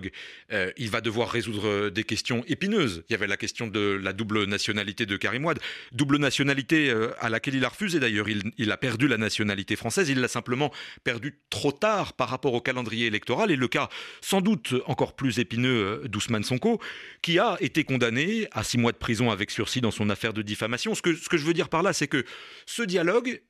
euh, 0.53 0.73
il 0.77 0.91
va 0.91 1.01
devoir 1.01 1.31
résoudre 1.31 1.67
euh, 1.67 1.91
des 1.91 2.05
questions 2.05 2.45
épineuses. 2.47 3.05
Il 3.09 3.13
y 3.13 3.15
avait 3.15 3.27
la 3.27 3.37
question 3.37 3.67
de 3.67 3.99
la 4.03 4.13
double 4.13 4.45
nationalité 4.45 5.07
de 5.07 5.17
Karim 5.17 5.45
Wade, 5.45 5.59
double 5.93 6.19
nationalité 6.19 6.91
euh, 6.91 7.11
à 7.21 7.29
laquelle 7.29 7.55
il 7.55 7.65
a 7.65 7.69
refusé 7.69 8.01
d'ailleurs. 8.01 8.27
Il, 8.29 8.71
a 8.71 8.77
perdu 8.77 9.09
la 9.09 9.17
nationalité 9.17 9.77
française, 9.77 10.09
il 10.09 10.21
l'a 10.21 10.29
simplement 10.29 10.73
perdu 11.05 11.39
trop 11.51 11.73
tard 11.73 12.13
par 12.13 12.29
rapport 12.29 12.55
au 12.55 12.61
calendrier 12.61 13.07
électoral. 13.07 13.51
Et 13.51 13.57
le 13.57 13.69
cas 13.69 13.89
sans 14.21 14.41
doute 14.41 14.75
encore 14.87 15.15
plus 15.15 15.39
épineux 15.39 16.03
d'Ousmane 16.07 16.45
Sonko, 16.45 16.81
qui 17.23 17.39
a 17.39 17.57
été 17.61 17.85
condamné 17.85 18.49
à 18.53 18.63
six 18.63 18.79
mois 18.79 18.93
de 18.93 18.97
prison 18.97 19.31
avec 19.31 19.51
sursis 19.51 19.81
dans 19.81 19.91
son 19.91 20.11
affaire 20.11 20.33
de 20.33 20.43
diffamation. 20.43 20.95
Ce 20.95 21.03
que 21.03 21.13
je 21.15 21.45
veux 21.45 21.55
dire 21.55 21.69
par 21.69 21.83
là, 21.83 21.93
c'est 21.93 22.09
que 22.09 22.25
ce 22.67 22.83
dialogue, 22.83 23.41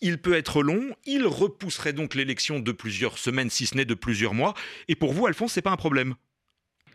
il 0.00 0.18
peut 0.18 0.34
être 0.34 0.62
long, 0.62 0.94
il 1.06 1.26
repousserait 1.26 1.92
donc 1.92 2.14
l'élection 2.14 2.58
de 2.60 2.72
plusieurs 2.72 3.18
semaines, 3.18 3.50
si 3.50 3.66
ce 3.66 3.76
n'est 3.76 3.84
de 3.84 3.94
plusieurs 3.94 4.34
mois. 4.34 4.54
Et 4.88 4.94
pour 4.94 5.12
vous, 5.12 5.26
Alphonse, 5.26 5.52
c'est 5.52 5.62
pas 5.62 5.70
un 5.70 5.76
problème? 5.76 6.14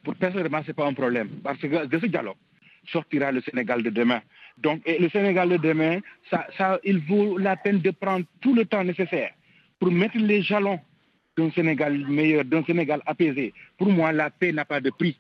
Pour 0.04 0.16
personnellement, 0.16 0.62
c'est 0.66 0.76
pas 0.76 0.86
un 0.86 0.94
problème. 0.94 1.30
Parce 1.44 1.60
que 1.60 1.86
de 1.86 2.00
ce 2.00 2.06
dialogue, 2.06 2.38
sortira 2.92 3.32
le 3.32 3.42
Sénégal 3.42 3.82
de 3.84 3.90
demain. 3.90 4.22
Donc, 4.58 4.82
le 4.86 5.10
Sénégal 5.10 5.50
de 5.50 5.58
demain, 5.58 6.00
ça, 6.30 6.48
ça, 6.58 6.80
il 6.84 7.00
vaut 7.00 7.38
la 7.38 7.56
peine 7.56 7.80
de 7.80 7.92
prendre 7.92 8.26
tout 8.42 8.54
le 8.54 8.66
temps 8.66 8.84
nécessaire 8.84 9.32
pour 9.80 9.92
mettre 9.92 10.18
les 10.18 10.42
jalons 10.42 10.80
d'un 11.38 11.52
Sénégal 11.52 11.98
meilleur, 12.08 12.46
d'un 12.46 12.64
Sénégal 12.64 13.02
apaisé. 13.06 13.54
Pour 13.78 13.92
moi, 13.92 14.12
la 14.12 14.30
paix 14.30 14.52
n'a 14.52 14.64
pas 14.66 14.80
de 14.80 14.90
prix. 14.90 15.20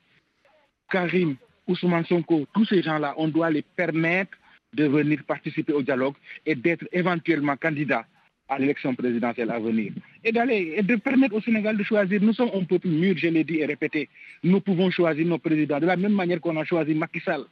Karim, 0.90 1.36
Ousmane 1.68 2.06
Sonko, 2.06 2.48
tous 2.54 2.66
ces 2.66 2.82
gens-là, 2.82 3.14
on 3.18 3.28
doit 3.28 3.50
les 3.50 3.64
permettre 3.64 4.38
de 4.76 4.86
venir 4.88 5.24
participer 5.26 5.74
au 5.74 5.82
dialogue 5.82 6.16
et 6.46 6.56
d'être 6.56 6.86
éventuellement 6.92 7.56
candidats 7.56 8.06
à 8.48 8.60
l'élection 8.60 8.94
présidentielle 8.94 9.50
à 9.52 9.60
venir. 9.60 9.92
Et 10.24 10.32
d'aller 10.32 10.74
et 10.78 10.84
de 10.84 10.96
permettre 10.98 11.36
au 11.36 11.42
Sénégal 11.42 11.78
de 11.78 11.84
choisir. 11.84 12.22
Nous 12.22 12.34
sommes 12.34 12.52
un 12.54 12.64
peuple 12.64 12.88
mûr, 12.90 13.16
je 13.18 13.28
l'ai 13.28 13.44
dit 13.44 13.58
et 13.60 13.66
répété. 13.66 14.10
Nous 14.44 14.60
pouvons 14.62 14.92
choisir 14.92 15.26
nos 15.26 15.40
présidents. 15.40 15.80
De 15.80 15.88
la 15.88 15.98
même 15.98 16.14
manière 16.14 16.40
qu'on 16.42 16.58
a 16.58 16.64
choisi 16.64 16.94
Macky 16.94 17.22
Sall, 17.22 17.46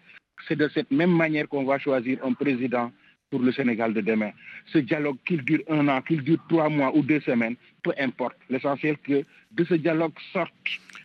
c'est 0.47 0.55
de 0.57 0.67
cette 0.73 0.91
même 0.91 1.11
manière 1.11 1.47
qu'on 1.47 1.63
va 1.63 1.79
choisir 1.79 2.19
un 2.23 2.33
président 2.33 2.91
pour 3.31 3.41
le 3.41 3.51
Sénégal 3.51 3.93
de 3.95 4.01
demain. 4.01 4.31
Ce 4.71 4.77
dialogue, 4.77 5.17
qu'il 5.25 5.41
dure 5.43 5.61
un 5.67 5.87
an, 5.87 6.01
qu'il 6.03 6.21
dure 6.21 6.37
trois 6.47 6.69
mois 6.69 6.95
ou 6.95 7.01
deux 7.01 7.21
semaines, 7.21 7.55
peu 7.81 7.91
importe. 7.97 8.35
L'essentiel 8.51 8.97
que 8.97 9.23
de 9.51 9.63
ce 9.63 9.73
dialogue 9.73 10.13
sortent 10.31 10.53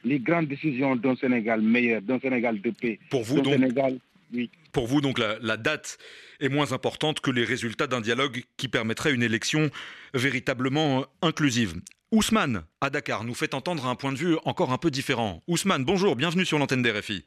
les 0.04 0.18
grandes 0.18 0.46
décisions 0.48 0.94
d'un 0.96 1.16
Sénégal 1.16 1.62
meilleur, 1.62 2.02
d'un 2.02 2.20
Sénégal 2.20 2.60
de 2.60 2.70
paix. 2.70 2.98
Pour 3.10 3.22
vous, 3.22 3.40
donc, 3.40 3.54
Sénégal, 3.54 3.98
oui. 4.32 4.50
pour 4.72 4.86
vous, 4.86 5.00
donc, 5.00 5.18
la, 5.18 5.38
la 5.40 5.56
date 5.56 5.98
est 6.40 6.48
moins 6.48 6.72
importante 6.72 7.20
que 7.20 7.30
les 7.30 7.44
résultats 7.44 7.86
d'un 7.86 8.00
dialogue 8.00 8.42
qui 8.56 8.68
permettrait 8.68 9.12
une 9.12 9.22
élection 9.22 9.70
véritablement 10.14 11.06
inclusive. 11.22 11.74
Ousmane, 12.10 12.64
à 12.80 12.88
Dakar, 12.88 13.24
nous 13.24 13.34
fait 13.34 13.52
entendre 13.52 13.86
un 13.86 13.94
point 13.94 14.12
de 14.12 14.18
vue 14.18 14.36
encore 14.44 14.72
un 14.72 14.78
peu 14.78 14.90
différent. 14.90 15.42
Ousmane, 15.46 15.84
bonjour, 15.84 16.16
bienvenue 16.16 16.46
sur 16.46 16.58
l'antenne 16.58 16.82
des 16.82 16.90
RFI. 16.90 17.24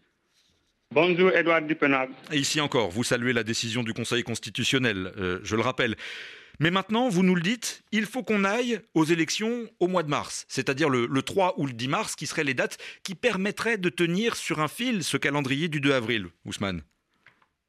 Bonjour 0.93 1.31
Edouard 1.31 1.61
Dupenag. 1.61 2.09
Et 2.31 2.39
ici 2.39 2.59
encore, 2.59 2.89
vous 2.89 3.03
saluez 3.03 3.31
la 3.31 3.43
décision 3.43 3.83
du 3.83 3.93
Conseil 3.93 4.23
constitutionnel, 4.23 5.13
euh, 5.17 5.39
je 5.43 5.55
le 5.55 5.61
rappelle. 5.61 5.95
Mais 6.59 6.69
maintenant, 6.69 7.09
vous 7.09 7.23
nous 7.23 7.35
le 7.35 7.41
dites, 7.41 7.83
il 7.91 8.05
faut 8.05 8.23
qu'on 8.23 8.43
aille 8.43 8.81
aux 8.93 9.05
élections 9.05 9.67
au 9.79 9.87
mois 9.87 10.03
de 10.03 10.09
mars, 10.09 10.45
c'est-à-dire 10.49 10.89
le, 10.89 11.05
le, 11.05 11.21
3 11.21 11.59
ou 11.59 11.65
le 11.65 11.73
10 11.73 11.87
mars, 11.87 12.15
qui 12.15 12.27
seraient 12.27 12.43
les 12.43 12.53
dates 12.53 12.77
qui 13.03 13.15
permettraient 13.15 13.77
de 13.77 13.89
tenir 13.89 14.35
sur 14.35 14.59
un 14.59 14.67
fil 14.67 15.03
ce 15.03 15.17
calendrier 15.17 15.69
du 15.69 15.79
2 15.79 15.93
avril. 15.93 16.27
Ousmane. 16.45 16.81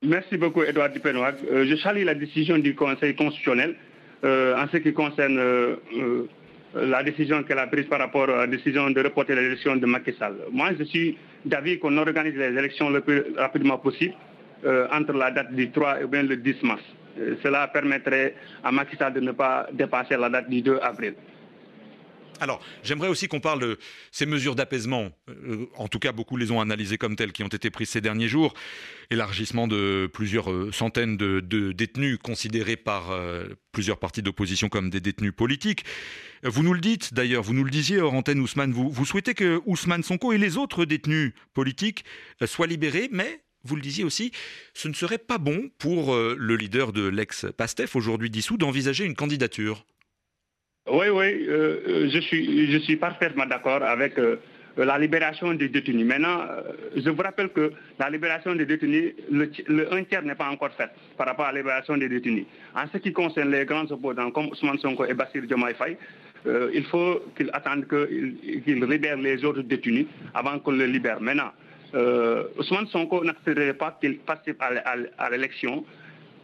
Merci 0.05 0.37
beaucoup 0.37 0.65
Edouard 0.65 0.91
Dupenag. 0.91 1.37
Euh, 1.51 1.65
je 1.65 1.77
salue 1.77 2.05
la 2.05 2.15
décision 2.15 2.59
du 2.59 2.75
Conseil 2.75 3.15
constitutionnel 3.15 3.77
euh, 4.25 4.57
en 4.57 4.67
ce 4.67 4.79
qui 4.79 4.93
concerne 4.93 5.39
euh, 5.39 5.77
la 6.75 7.03
décision 7.05 7.43
qu'elle 7.45 7.59
a 7.61 7.69
prise 7.69 7.87
par 7.87 8.01
rapport 8.01 8.29
à 8.29 8.39
la 8.39 8.47
décision 8.49 8.91
de 8.91 9.01
reporter 9.01 9.37
l'élection 9.37 9.77
de 9.77 9.87
Macky 9.87 10.13
Sall. 10.19 10.35
Moi, 10.51 10.71
je 10.79 10.85
suis 10.85 11.17
d'avis 11.45 11.79
qu'on 11.79 11.97
organise 11.99 12.35
les 12.35 12.47
élections 12.59 12.91
le 12.91 13.01
plus 13.01 13.23
rapidement 13.37 13.79
possible 13.79 14.15
euh, 14.65 14.87
entre 14.93 15.13
la 15.13 15.31
date 15.31 15.53
du 15.55 15.71
3 15.71 16.03
et 16.03 16.07
bien 16.07 16.23
le 16.23 16.37
10 16.37 16.63
mars. 16.63 16.83
Euh, 17.21 17.37
cela 17.43 17.69
permettrait 17.69 18.35
à 18.65 18.73
Macky 18.73 18.97
Sall 18.97 19.13
de 19.15 19.21
ne 19.21 19.33
pas 19.33 19.69
dépasser 19.73 20.17
la 20.17 20.29
date 20.29 20.49
du 20.49 20.63
2 20.63 20.79
avril. 20.83 21.15
Alors, 22.43 22.61
j'aimerais 22.83 23.07
aussi 23.07 23.29
qu'on 23.29 23.39
parle 23.39 23.61
de 23.61 23.79
ces 24.11 24.27
mesures 24.27 24.57
d'apaisement. 24.57 25.13
Euh, 25.29 25.67
en 25.77 25.87
tout 25.87 26.01
cas, 26.01 26.11
beaucoup 26.11 26.37
les 26.37 26.51
ont 26.51 26.61
analysées 26.61 26.99
comme 26.99 27.15
telles, 27.15 27.31
qui 27.31 27.45
ont 27.45 27.49
été 27.49 27.71
prises 27.71 27.91
ces 27.91 28.01
derniers 28.01 28.27
jours. 28.27 28.53
Élargissement 29.11 29.69
de 29.69 30.11
plusieurs 30.13 30.51
euh, 30.51 30.73
centaines 30.73 31.17
de, 31.17 31.39
détenus 31.71 32.19
considérés 32.21 32.75
par 32.75 33.13
euh, 33.13 33.47
plusieurs 33.71 33.97
partis 33.97 34.23
d'opposition 34.23 34.69
comme 34.69 34.91
des 34.91 35.01
détenus 35.01 35.33
politiques. 35.33 35.85
Vous 36.43 36.65
nous 36.65 36.75
le 36.75 36.81
dites 36.81 37.15
d'ailleurs, 37.15 37.45
vous 37.45 37.55
nous 37.55 37.63
le 37.63 37.71
disiez 37.71 38.01
hors 38.01 38.13
Ousmane, 38.13 38.73
vous, 38.73 38.91
vous 38.91 39.07
souhaitez 39.07 39.35
que 39.35 39.63
Ousmane 39.65 40.03
Sonko 40.03 40.33
et 40.33 40.39
les 40.39 40.57
autres 40.57 40.85
détenus 40.85 41.35
politiques 41.55 42.05
soient 42.45 42.67
libérés, 42.67 43.09
mais 43.13 43.45
vous 43.63 43.77
le 43.77 43.83
disiez 43.83 44.03
aussi, 44.03 44.33
ce 44.75 44.89
ne 44.89 44.95
serait 44.95 45.19
pas 45.19 45.39
bon 45.39 45.71
pour 45.79 46.17
le 46.17 46.57
leader 46.57 46.93
de 46.93 47.07
l'ex-PASTEF, 47.07 47.95
aujourd'hui 47.95 48.31
dissous, 48.31 48.57
d'envisager 48.57 49.05
une 49.05 49.15
candidature. 49.15 49.85
Oui, 50.91 51.07
oui, 51.11 51.47
euh, 51.49 52.09
je, 52.13 52.19
suis, 52.19 52.73
je 52.73 52.79
suis 52.79 52.97
parfaitement 52.97 53.47
d'accord 53.47 53.85
avec 53.85 54.19
euh, 54.19 54.41
la 54.77 54.99
libération 54.99 55.55
des 55.55 55.69
détenus. 55.69 56.05
Maintenant, 56.05 56.41
euh, 56.43 56.73
je 56.97 57.09
vous 57.09 57.23
rappelle 57.23 57.51
que 57.51 57.73
la 58.01 58.11
libération 58.11 58.53
des 58.57 58.67
détenus, 58.67 59.15
le, 59.31 59.95
un 59.95 60.03
tiers 60.03 60.23
n'est 60.25 60.35
pas 60.35 60.49
encore 60.49 60.73
fait 60.73 60.91
par 61.17 61.29
rapport 61.29 61.45
à 61.47 61.53
la 61.53 61.59
libération 61.61 61.97
des 61.97 62.09
détenus. 62.09 62.47
En 62.75 62.89
ce 62.93 62.99
qui 62.99 63.13
concerne 63.13 63.53
les 63.53 63.65
grands 63.65 63.89
opposants 63.93 64.33
comme 64.33 64.49
Ousmane 64.49 64.79
Sonko 64.81 65.05
et 65.05 65.15
Bassir 65.15 65.43
Diomaye 65.45 65.75
Faye, 65.75 65.97
il 66.75 66.85
faut 66.87 67.21
qu'ils 67.37 67.51
attendent 67.53 67.87
qu'ils 67.87 68.63
qu 68.65 68.75
libèrent 68.75 69.19
les 69.19 69.45
autres 69.45 69.63
détenus 69.63 70.07
avant 70.35 70.59
qu'on 70.59 70.73
les 70.73 70.89
libère. 70.89 71.21
Maintenant, 71.21 71.53
Ousmane 72.59 72.89
Sonko 72.89 73.23
n'accepterait 73.23 73.75
pas 73.75 73.97
qu'il 74.01 74.19
participe 74.19 74.61
à 74.61 75.31
l'élection 75.31 75.85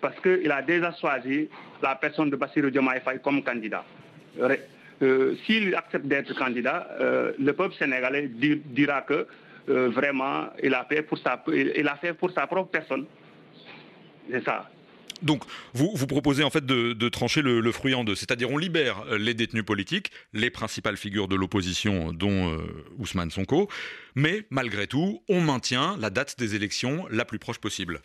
parce 0.00 0.18
qu'il 0.20 0.52
a 0.52 0.62
déjà 0.62 0.92
choisi 0.92 1.48
la 1.82 1.96
personne 1.96 2.30
de 2.30 2.36
Bassir 2.36 2.70
Diomaye 2.70 3.00
Faye 3.00 3.18
comme 3.20 3.42
candidat. 3.42 3.84
Euh, 5.02 5.36
S'il 5.46 5.74
accepte 5.74 6.06
d'être 6.06 6.34
candidat, 6.34 6.88
euh, 7.00 7.32
le 7.38 7.52
peuple 7.52 7.74
sénégalais 7.78 8.28
dir, 8.28 8.58
dira 8.66 9.02
que 9.02 9.26
euh, 9.68 9.88
vraiment 9.90 10.46
il 10.62 10.74
a, 10.74 10.84
fait 10.84 11.02
pour 11.02 11.18
sa, 11.18 11.36
propre 11.36 12.70
personne. 12.70 13.06
C'est 14.30 14.44
ça. 14.44 14.68
Donc, 15.22 15.42
vous, 15.72 16.06
proposez 16.06 16.44
en 16.44 16.50
fait 16.50 16.64
de, 16.64 17.08
trancher 17.08 17.42
le, 17.42 17.72
fruit 17.72 17.94
en 17.94 18.04
deux, 18.04 18.14
c'est-à-dire 18.14 18.50
on 18.50 18.58
libère 18.58 19.04
les 19.18 19.34
détenus 19.34 19.64
politiques, 19.64 20.12
les 20.32 20.50
principales 20.50 20.96
figures 20.96 21.26
de 21.26 21.34
l'opposition, 21.34 22.12
dont 22.12 22.56
Ousmane 22.98 23.32
Sonko, 23.32 23.68
mais 24.14 24.44
malgré 24.50 24.86
tout, 24.86 25.20
on 25.28 25.40
maintient 25.40 25.96
la 25.98 26.10
date 26.10 26.38
des 26.38 26.54
élections 26.54 27.06
la 27.10 27.24
plus 27.24 27.40
proche 27.40 27.58
possible. 27.58 28.00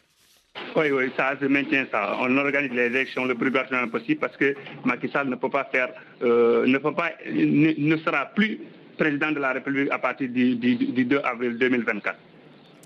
Oui, 0.75 0.91
oui, 0.91 1.11
ça 1.15 1.35
se 1.39 1.45
maintient 1.45 1.85
ça. 1.91 2.17
On 2.19 2.35
organise 2.37 2.71
les 2.71 2.85
élections 2.85 3.25
le 3.25 3.35
plus 3.35 3.51
rapidement 3.55 3.87
possible 3.87 4.19
parce 4.19 4.35
que 4.37 4.55
Macky 4.85 5.09
Sall 5.09 5.29
ne 5.29 5.35
peut 5.35 5.49
pas 5.49 5.65
faire, 5.65 5.89
euh, 6.21 6.65
ne 6.65 6.77
peut 6.77 6.93
pas, 6.93 7.11
ne, 7.29 7.73
ne, 7.77 7.97
sera 7.97 8.25
plus 8.27 8.59
président 8.97 9.31
de 9.31 9.39
la 9.39 9.53
République 9.53 9.91
à 9.91 9.99
partir 9.99 10.29
du, 10.29 10.55
du, 10.55 10.75
du 10.75 11.05
2 11.05 11.19
avril 11.23 11.57
2024. 11.57 12.17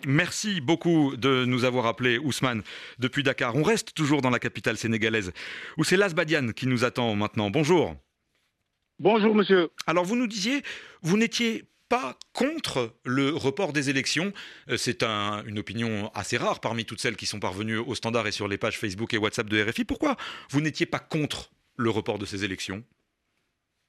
Merci 0.05 0.61
beaucoup 0.61 1.15
de 1.17 1.45
nous 1.45 1.65
avoir 1.65 1.85
appelé 1.87 2.17
Ousmane 2.17 2.61
depuis 2.99 3.23
Dakar. 3.23 3.55
On 3.55 3.63
reste 3.63 3.93
toujours 3.93 4.21
dans 4.21 4.29
la 4.29 4.39
capitale 4.39 4.77
sénégalaise 4.77 5.31
où 5.77 5.83
c'est 5.83 5.97
Las 5.97 6.13
Badiane 6.13 6.53
qui 6.53 6.67
nous 6.67 6.85
attend 6.85 7.15
maintenant. 7.15 7.49
Bonjour. 7.49 7.95
Bonjour 8.99 9.33
monsieur. 9.33 9.69
Alors 9.85 10.05
vous 10.05 10.15
nous 10.15 10.27
disiez, 10.27 10.61
vous 11.01 11.17
n'étiez 11.17 11.63
pas 11.89 12.17
contre 12.33 12.93
le 13.05 13.29
report 13.33 13.73
des 13.73 13.89
élections. 13.89 14.33
C'est 14.75 15.03
un, 15.03 15.43
une 15.45 15.59
opinion 15.59 16.11
assez 16.13 16.37
rare 16.37 16.59
parmi 16.59 16.85
toutes 16.85 16.99
celles 16.99 17.15
qui 17.15 17.25
sont 17.25 17.39
parvenues 17.39 17.77
au 17.77 17.95
standard 17.95 18.27
et 18.27 18.31
sur 18.31 18.47
les 18.47 18.57
pages 18.57 18.77
Facebook 18.77 19.13
et 19.13 19.17
WhatsApp 19.17 19.47
de 19.49 19.63
RFI. 19.63 19.85
Pourquoi 19.85 20.15
vous 20.49 20.61
n'étiez 20.61 20.85
pas 20.85 20.99
contre 20.99 21.49
le 21.77 21.89
report 21.89 22.19
de 22.19 22.25
ces 22.25 22.43
élections? 22.43 22.83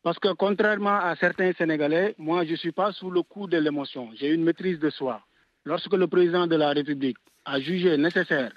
Parce 0.03 0.19
que 0.19 0.33
contrairement 0.33 1.01
à 1.01 1.17
certains 1.17 1.53
Sénégalais, 1.53 2.15
moi 2.19 2.45
je 2.45 2.53
ne 2.53 2.57
suis 2.57 2.73
pas 2.73 2.93
sous 2.93 3.11
le 3.11 3.23
coup 3.23 3.47
de 3.47 3.59
l'émotion. 3.59 4.11
J'ai 4.19 4.29
une 4.29 4.45
maîtrise 4.45 4.79
de 4.79 4.91
soi. 4.91 5.21
Lorsque 5.65 5.93
le 5.93 6.07
président 6.07 6.47
de 6.47 6.57
la 6.57 6.71
République 6.71 7.19
a 7.45 7.61
jugé 7.61 7.97
nécessaire 7.97 8.53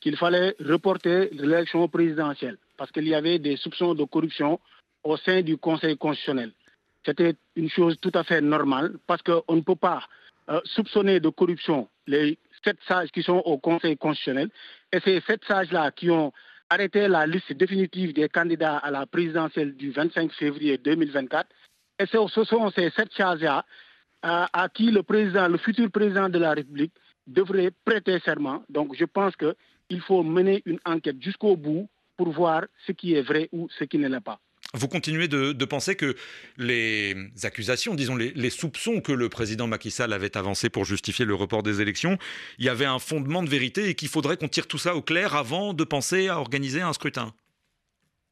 qu'il 0.00 0.16
fallait 0.16 0.54
reporter 0.58 1.28
l'élection 1.32 1.86
présidentielle 1.88 2.58
parce 2.76 2.90
qu'il 2.90 3.06
y 3.06 3.14
avait 3.14 3.38
des 3.38 3.56
soupçons 3.56 3.94
de 3.94 4.04
corruption 4.04 4.58
au 5.04 5.16
sein 5.16 5.42
du 5.42 5.56
Conseil 5.56 5.96
constitutionnel, 5.96 6.52
c'était 7.06 7.36
une 7.54 7.70
chose 7.70 7.96
tout 8.00 8.12
à 8.14 8.24
fait 8.24 8.40
normale 8.40 8.96
parce 9.06 9.22
qu'on 9.22 9.56
ne 9.56 9.62
peut 9.62 9.76
pas 9.76 10.02
euh, 10.50 10.60
soupçonner 10.64 11.20
de 11.20 11.28
corruption 11.30 11.88
les 12.06 12.38
sept 12.64 12.78
sages 12.86 13.10
qui 13.10 13.22
sont 13.22 13.42
au 13.44 13.58
Conseil 13.58 13.96
constitutionnel 13.96 14.50
et 14.92 15.00
c'est 15.00 15.20
sept 15.24 15.42
sages-là 15.46 15.92
qui 15.92 16.10
ont 16.10 16.32
arrêté 16.68 17.08
la 17.08 17.26
liste 17.26 17.52
définitive 17.52 18.12
des 18.12 18.28
candidats 18.28 18.78
à 18.78 18.90
la 18.90 19.06
présidentielle 19.06 19.74
du 19.76 19.92
25 19.92 20.32
février 20.32 20.78
2024 20.78 21.48
et 22.00 22.06
ce 22.06 22.44
sont 22.44 22.70
ces 22.70 22.90
sept 22.90 23.12
sages-là 23.12 23.64
à, 24.22 24.48
à 24.52 24.68
qui 24.68 24.90
le 24.90 25.02
président, 25.02 25.48
le 25.48 25.58
futur 25.58 25.90
président 25.90 26.28
de 26.28 26.38
la 26.38 26.52
République 26.52 26.92
devrait 27.26 27.70
prêter 27.84 28.18
serment. 28.20 28.62
Donc 28.68 28.94
je 28.94 29.04
pense 29.04 29.34
qu'il 29.36 30.00
faut 30.00 30.22
mener 30.22 30.62
une 30.66 30.80
enquête 30.84 31.20
jusqu'au 31.22 31.56
bout 31.56 31.88
pour 32.16 32.30
voir 32.30 32.64
ce 32.86 32.92
qui 32.92 33.14
est 33.14 33.22
vrai 33.22 33.48
ou 33.52 33.68
ce 33.78 33.84
qui 33.84 33.98
ne 33.98 34.08
l'est 34.08 34.20
pas. 34.20 34.40
Vous 34.76 34.88
continuez 34.88 35.26
de, 35.26 35.64
penser 35.64 35.96
que 35.96 36.14
les 36.58 37.14
accusations, 37.44 37.94
disons 37.94 38.14
les, 38.14 38.32
les, 38.34 38.50
soupçons 38.50 39.00
que 39.00 39.12
le 39.12 39.30
président 39.30 39.66
Macky 39.66 39.90
Sall 39.90 40.12
avait 40.12 40.36
avancés 40.36 40.68
pour 40.68 40.84
justifier 40.84 41.24
le 41.24 41.34
report 41.34 41.62
des 41.62 41.80
élections, 41.80 42.18
il 42.58 42.66
y 42.66 42.68
avait 42.68 42.84
un 42.84 42.98
fondement 42.98 43.42
de 43.42 43.48
vérité 43.48 43.88
et 43.88 43.94
qu'il 43.94 44.08
faudrait 44.08 44.36
qu'on 44.36 44.48
tire 44.48 44.66
tout 44.66 44.78
ça 44.78 44.94
au 44.94 45.00
clair 45.00 45.34
avant 45.34 45.72
de 45.72 45.82
penser 45.82 46.28
à 46.28 46.38
organiser 46.38 46.82
un 46.82 46.92
scrutin. 46.92 47.32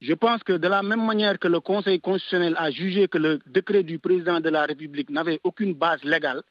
Je 0.02 0.12
pense 0.12 0.42
que 0.42 0.52
de 0.52 0.68
la 0.68 0.82
même 0.82 1.04
manière 1.04 1.38
que 1.38 1.48
le 1.48 1.60
Conseil 1.60 1.98
constitutionnel 1.98 2.54
a 2.58 2.70
jugé 2.70 3.08
que 3.08 3.16
le 3.16 3.40
décret 3.46 3.82
du 3.82 3.98
président 3.98 4.38
de 4.38 4.50
la 4.50 4.66
République 4.66 5.08
n'avait 5.08 5.40
aucune 5.44 5.72
base 5.72 6.04
légale, 6.04 6.42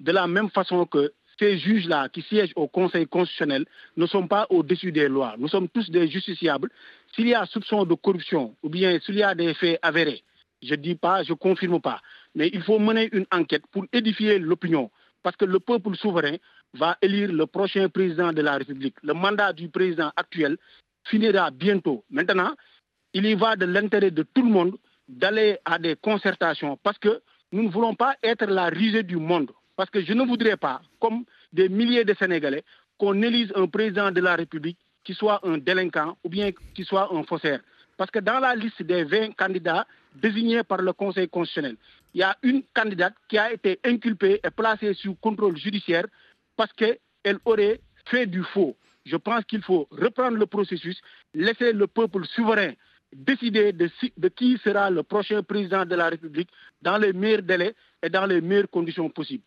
de 0.00 0.10
la 0.10 0.26
même 0.26 0.50
façon 0.50 0.86
que 0.86 1.12
ces 1.38 1.58
juges-là 1.58 2.08
qui 2.08 2.22
siègent 2.22 2.52
au 2.56 2.68
Conseil 2.68 3.06
constitutionnel 3.06 3.64
ne 3.96 4.06
sont 4.06 4.26
pas 4.26 4.46
au-dessus 4.50 4.92
des 4.92 5.08
lois. 5.08 5.34
Nous 5.38 5.48
sommes 5.48 5.68
tous 5.68 5.90
des 5.90 6.08
justiciables. 6.08 6.70
S'il 7.14 7.28
y 7.28 7.34
a 7.34 7.46
soupçon 7.46 7.84
de 7.84 7.94
corruption 7.94 8.54
ou 8.62 8.68
bien 8.68 8.98
s'il 9.00 9.16
y 9.16 9.22
a 9.22 9.34
des 9.34 9.54
faits 9.54 9.78
avérés, 9.82 10.22
je 10.62 10.70
ne 10.70 10.76
dis 10.76 10.94
pas, 10.94 11.22
je 11.22 11.32
ne 11.32 11.36
confirme 11.36 11.80
pas, 11.80 12.00
mais 12.34 12.50
il 12.52 12.62
faut 12.62 12.78
mener 12.78 13.08
une 13.12 13.26
enquête 13.30 13.66
pour 13.70 13.84
édifier 13.92 14.38
l'opinion. 14.38 14.90
Parce 15.22 15.36
que 15.36 15.44
le 15.44 15.58
peuple 15.58 15.96
souverain 15.96 16.36
va 16.74 16.96
élire 17.02 17.32
le 17.32 17.46
prochain 17.46 17.88
président 17.88 18.32
de 18.32 18.42
la 18.42 18.58
République. 18.58 18.94
Le 19.02 19.12
mandat 19.12 19.52
du 19.52 19.68
président 19.68 20.12
actuel 20.16 20.56
finira 21.04 21.50
bientôt. 21.50 22.04
Maintenant, 22.10 22.54
il 23.12 23.26
y 23.26 23.34
va 23.34 23.56
de 23.56 23.66
l'intérêt 23.66 24.10
de 24.10 24.22
tout 24.22 24.42
le 24.42 24.50
monde 24.50 24.76
d'aller 25.08 25.58
à 25.64 25.78
des 25.78 25.96
concertations 25.96 26.78
parce 26.82 26.98
que 26.98 27.20
nous 27.52 27.64
ne 27.64 27.68
voulons 27.68 27.94
pas 27.94 28.16
être 28.22 28.46
la 28.46 28.66
risée 28.66 29.02
du 29.02 29.16
monde. 29.16 29.50
Parce 29.76 29.90
que 29.90 30.00
je 30.02 30.12
ne 30.14 30.24
voudrais 30.24 30.56
pas, 30.56 30.80
comme 31.00 31.24
des 31.52 31.68
milliers 31.68 32.04
de 32.04 32.14
Sénégalais, 32.14 32.64
qu'on 32.98 33.20
élise 33.22 33.52
un 33.54 33.66
président 33.66 34.10
de 34.10 34.20
la 34.20 34.34
République 34.36 34.78
qui 35.04 35.14
soit 35.14 35.40
un 35.46 35.58
délinquant 35.58 36.16
ou 36.24 36.28
bien 36.28 36.50
qui 36.74 36.84
soit 36.84 37.12
un 37.14 37.22
faussaire. 37.24 37.60
Parce 37.96 38.10
que 38.10 38.18
dans 38.18 38.40
la 38.40 38.54
liste 38.54 38.82
des 38.82 39.04
20 39.04 39.36
candidats 39.36 39.86
désignés 40.14 40.62
par 40.64 40.78
le 40.78 40.92
Conseil 40.92 41.28
constitutionnel, 41.28 41.76
il 42.14 42.20
y 42.20 42.22
a 42.22 42.36
une 42.42 42.62
candidate 42.74 43.14
qui 43.28 43.38
a 43.38 43.52
été 43.52 43.78
inculpée 43.84 44.40
et 44.42 44.50
placée 44.50 44.94
sous 44.94 45.14
contrôle 45.14 45.56
judiciaire 45.56 46.06
parce 46.56 46.72
qu'elle 46.72 46.98
aurait 47.44 47.80
fait 48.06 48.26
du 48.26 48.42
faux. 48.42 48.76
Je 49.04 49.16
pense 49.16 49.44
qu'il 49.44 49.62
faut 49.62 49.86
reprendre 49.90 50.36
le 50.36 50.46
processus, 50.46 51.00
laisser 51.34 51.72
le 51.72 51.86
peuple 51.86 52.24
souverain 52.26 52.72
décider 53.12 53.72
de, 53.72 53.88
de, 54.16 54.28
qui 54.28 54.58
sera 54.58 54.90
le 54.90 55.02
prochain 55.02 55.42
président 55.42 55.84
de 55.84 55.94
la 55.94 56.08
République 56.08 56.50
dans 56.82 56.98
les 56.98 57.12
meilleurs 57.12 57.42
délais 57.42 57.74
et 58.02 58.08
dans 58.10 58.26
les 58.26 58.40
meilleures 58.40 58.68
conditions 58.70 59.08
possibles. 59.08 59.44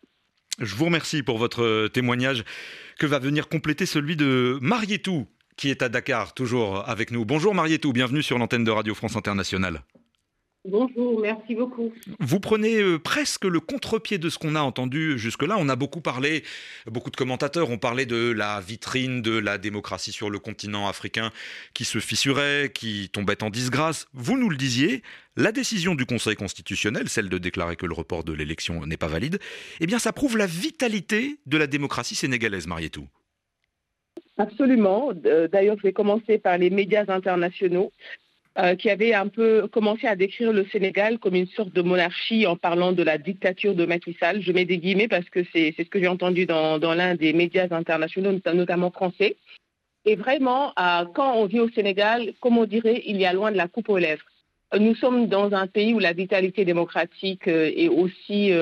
Je 0.60 0.74
vous 0.74 0.84
remercie 0.84 1.22
pour 1.22 1.38
votre 1.38 1.88
témoignage 1.88 2.44
que 2.98 3.06
va 3.06 3.18
venir 3.18 3.48
compléter 3.48 3.86
celui 3.86 4.14
de 4.14 4.58
Marietou, 4.60 5.26
qui 5.56 5.70
est 5.70 5.80
à 5.80 5.88
Dakar, 5.88 6.34
toujours 6.34 6.86
avec 6.86 7.10
nous. 7.10 7.24
Bonjour 7.24 7.54
Marietou, 7.54 7.94
bienvenue 7.94 8.22
sur 8.22 8.38
l'antenne 8.38 8.64
de 8.64 8.70
Radio 8.70 8.94
France 8.94 9.16
Internationale. 9.16 9.82
Bonjour, 10.66 11.18
merci 11.22 11.54
beaucoup. 11.54 11.90
Vous 12.18 12.38
prenez 12.38 12.82
euh, 12.82 12.98
presque 12.98 13.46
le 13.46 13.60
contre-pied 13.60 14.18
de 14.18 14.28
ce 14.28 14.38
qu'on 14.38 14.54
a 14.54 14.60
entendu 14.60 15.18
jusque-là. 15.18 15.56
On 15.58 15.70
a 15.70 15.76
beaucoup 15.76 16.02
parlé, 16.02 16.44
beaucoup 16.86 17.10
de 17.10 17.16
commentateurs 17.16 17.70
ont 17.70 17.78
parlé 17.78 18.04
de 18.04 18.30
la 18.30 18.60
vitrine 18.60 19.22
de 19.22 19.38
la 19.38 19.56
démocratie 19.56 20.12
sur 20.12 20.28
le 20.28 20.38
continent 20.38 20.86
africain 20.86 21.30
qui 21.72 21.86
se 21.86 21.98
fissurait, 21.98 22.70
qui 22.74 23.08
tombait 23.08 23.42
en 23.42 23.48
disgrâce. 23.48 24.06
Vous 24.12 24.36
nous 24.36 24.50
le 24.50 24.58
disiez, 24.58 25.02
la 25.34 25.50
décision 25.50 25.94
du 25.94 26.04
Conseil 26.04 26.36
constitutionnel, 26.36 27.08
celle 27.08 27.30
de 27.30 27.38
déclarer 27.38 27.76
que 27.76 27.86
le 27.86 27.94
report 27.94 28.22
de 28.22 28.34
l'élection 28.34 28.84
n'est 28.84 28.98
pas 28.98 29.08
valide, 29.08 29.38
eh 29.80 29.86
bien 29.86 29.98
ça 29.98 30.12
prouve 30.12 30.36
la 30.36 30.46
vitalité 30.46 31.38
de 31.46 31.56
la 31.56 31.68
démocratie 31.68 32.14
sénégalaise, 32.16 32.66
Marietou. 32.66 33.08
Absolument. 34.36 35.12
D'ailleurs, 35.14 35.76
je 35.78 35.82
vais 35.84 35.92
commencer 35.94 36.36
par 36.36 36.58
les 36.58 36.68
médias 36.68 37.04
internationaux. 37.08 37.92
Euh, 38.62 38.74
qui 38.74 38.90
avait 38.90 39.14
un 39.14 39.28
peu 39.28 39.68
commencé 39.68 40.06
à 40.06 40.16
décrire 40.16 40.52
le 40.52 40.66
Sénégal 40.66 41.18
comme 41.18 41.34
une 41.34 41.46
sorte 41.46 41.72
de 41.72 41.80
monarchie 41.80 42.46
en 42.46 42.56
parlant 42.56 42.92
de 42.92 43.02
la 43.02 43.16
dictature 43.16 43.74
de 43.74 43.86
Macky 43.86 44.14
Sall. 44.20 44.42
Je 44.42 44.52
mets 44.52 44.66
des 44.66 44.76
guillemets 44.76 45.08
parce 45.08 45.30
que 45.30 45.40
c'est 45.50 45.74
ce 45.78 45.84
que 45.84 45.98
j'ai 45.98 46.08
entendu 46.08 46.44
dans, 46.44 46.78
l'un 46.78 47.14
des 47.14 47.32
médias 47.32 47.68
internationaux, 47.70 48.38
notamment 48.52 48.90
français. 48.90 49.36
Et 50.04 50.14
vraiment, 50.14 50.74
euh, 50.78 51.06
quand 51.14 51.36
on 51.36 51.46
vit 51.46 51.60
au 51.60 51.70
Sénégal, 51.70 52.34
comme 52.40 52.58
on 52.58 52.66
dirait, 52.66 53.02
il 53.06 53.18
y 53.18 53.24
a 53.24 53.32
loin 53.32 53.50
de 53.50 53.56
la 53.56 53.66
coupe 53.66 53.88
aux 53.88 53.98
lèvres. 53.98 54.24
Nous 54.78 54.94
sommes 54.94 55.26
dans 55.28 55.54
un 55.54 55.66
pays 55.66 55.94
où 55.94 55.98
la 55.98 56.12
vitalité 56.12 56.66
démocratique 56.66 57.48
euh, 57.48 57.72
est 57.74 57.88
aussi 57.88 58.52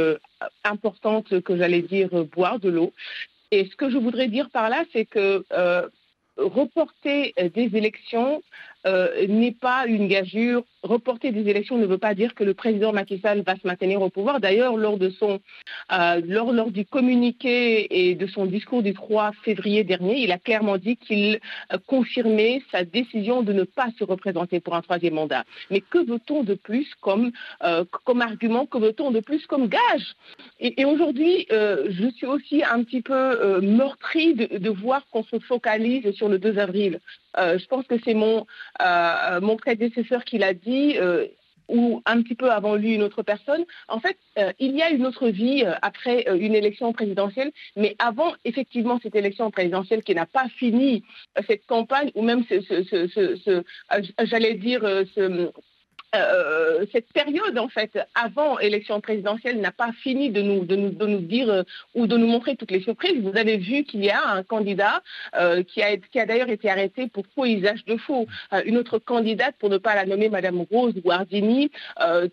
importante 0.62 1.40
que 1.40 1.56
j'allais 1.56 1.82
dire 1.82 2.10
boire 2.26 2.60
de 2.60 2.68
l'eau. 2.68 2.92
Et 3.50 3.64
ce 3.64 3.74
que 3.74 3.90
je 3.90 3.96
voudrais 3.98 4.28
dire 4.28 4.48
par 4.50 4.68
là, 4.68 4.84
c'est 4.92 5.06
que 5.06 5.44
reporter 6.36 7.34
des 7.52 7.76
élections 7.76 8.40
euh, 8.88 9.26
n'est 9.26 9.52
pas 9.52 9.86
une 9.86 10.08
gageure. 10.08 10.62
Reporter 10.82 11.32
des 11.32 11.48
élections 11.48 11.76
ne 11.76 11.86
veut 11.86 11.98
pas 11.98 12.14
dire 12.14 12.34
que 12.34 12.44
le 12.44 12.54
président 12.54 12.92
Macky 12.92 13.18
Sall 13.18 13.42
va 13.42 13.56
se 13.56 13.66
maintenir 13.66 14.00
au 14.00 14.10
pouvoir. 14.10 14.40
D'ailleurs, 14.40 14.76
lors, 14.76 14.98
euh, 15.00 16.20
lors, 16.24 16.52
lors 16.52 16.70
du 16.70 16.84
communiqué 16.84 18.08
et 18.10 18.14
de 18.14 18.26
son 18.26 18.46
discours 18.46 18.82
du 18.82 18.94
3 18.94 19.32
février 19.44 19.84
dernier, 19.84 20.18
il 20.18 20.30
a 20.30 20.38
clairement 20.38 20.78
dit 20.78 20.96
qu'il 20.96 21.40
euh, 21.72 21.78
confirmait 21.86 22.62
sa 22.70 22.84
décision 22.84 23.42
de 23.42 23.52
ne 23.52 23.64
pas 23.64 23.88
se 23.98 24.04
représenter 24.04 24.60
pour 24.60 24.74
un 24.74 24.82
troisième 24.82 25.14
mandat. 25.14 25.44
Mais 25.70 25.80
que 25.80 25.98
veut-on 25.98 26.44
de 26.44 26.54
plus 26.54 26.88
comme, 27.00 27.32
comme 28.04 28.22
argument 28.22 28.66
Que 28.66 28.78
veut-on 28.78 29.10
de 29.10 29.20
plus 29.20 29.46
comme 29.46 29.68
gage? 29.68 30.14
Et, 30.60 30.84
aujourd'hui, 30.84 31.46
je 31.50 32.10
suis 32.14 32.26
aussi 32.26 32.62
un 32.64 32.82
petit 32.82 33.02
peu 33.02 33.60
meurtri 33.60 34.34
de, 34.34 34.58
de 34.58 34.70
voir 34.70 35.06
qu'on 35.10 35.24
se 35.24 35.38
focalise 35.40 36.10
sur 36.12 36.28
le 36.28 36.38
2 36.38 36.58
avril. 36.58 37.00
je 37.36 37.66
pense 37.66 37.86
que 37.86 37.96
c'est 38.04 38.14
mon, 38.14 38.46
euh, 38.80 39.40
mon 39.40 39.56
prédécesseur 39.56 40.24
qui 40.24 40.38
l'a 40.38 40.54
dit, 40.54 40.67
euh, 40.98 41.26
ou 41.68 42.02
un 42.06 42.22
petit 42.22 42.34
peu 42.34 42.50
avant 42.50 42.76
lui 42.76 42.94
une 42.94 43.02
autre 43.02 43.22
personne. 43.22 43.64
En 43.88 44.00
fait, 44.00 44.16
euh, 44.38 44.52
il 44.58 44.74
y 44.76 44.82
a 44.82 44.90
une 44.90 45.06
autre 45.06 45.28
vie 45.28 45.64
après 45.82 46.26
une 46.38 46.54
élection 46.54 46.92
présidentielle, 46.92 47.52
mais 47.76 47.94
avant 47.98 48.32
effectivement 48.44 48.98
cette 49.02 49.14
élection 49.14 49.50
présidentielle 49.50 50.02
qui 50.02 50.14
n'a 50.14 50.26
pas 50.26 50.48
fini 50.48 51.04
cette 51.46 51.66
campagne, 51.66 52.10
ou 52.14 52.22
même 52.22 52.44
ce, 52.48 52.60
ce, 52.62 52.82
ce, 53.06 53.36
ce 53.36 53.62
j'allais 54.24 54.54
dire, 54.54 54.80
ce, 55.14 55.50
euh, 56.14 56.86
cette 56.90 57.12
période, 57.12 57.58
en 57.58 57.68
fait, 57.68 57.98
avant 58.14 58.58
élection 58.58 59.00
présidentielle, 59.00 59.60
n'a 59.60 59.72
pas 59.72 59.92
fini 59.92 60.30
de 60.30 60.40
nous, 60.40 60.64
de 60.64 60.74
nous, 60.74 60.90
de 60.90 61.06
nous 61.06 61.20
dire 61.20 61.50
euh, 61.50 61.62
ou 61.94 62.06
de 62.06 62.16
nous 62.16 62.26
montrer 62.26 62.56
toutes 62.56 62.70
les 62.70 62.80
surprises. 62.80 63.20
Vous 63.20 63.36
avez 63.36 63.58
vu 63.58 63.84
qu'il 63.84 64.02
y 64.02 64.10
a 64.10 64.26
un 64.26 64.42
candidat 64.42 65.02
euh, 65.36 65.62
qui 65.62 65.82
a, 65.82 65.96
d'ailleurs 66.26 66.48
été 66.48 66.70
arrêté 66.70 67.08
pour 67.08 67.24
faux 67.34 67.44
usage 67.44 67.84
de 67.84 67.96
faux. 67.96 68.26
Une 68.64 68.78
autre 68.78 68.98
candidate, 68.98 69.54
pour 69.58 69.68
ne 69.68 69.78
pas 69.78 69.94
la 69.94 70.06
nommer 70.06 70.28
Madame 70.28 70.64
Rose 70.70 70.94
Guardini, 70.94 71.70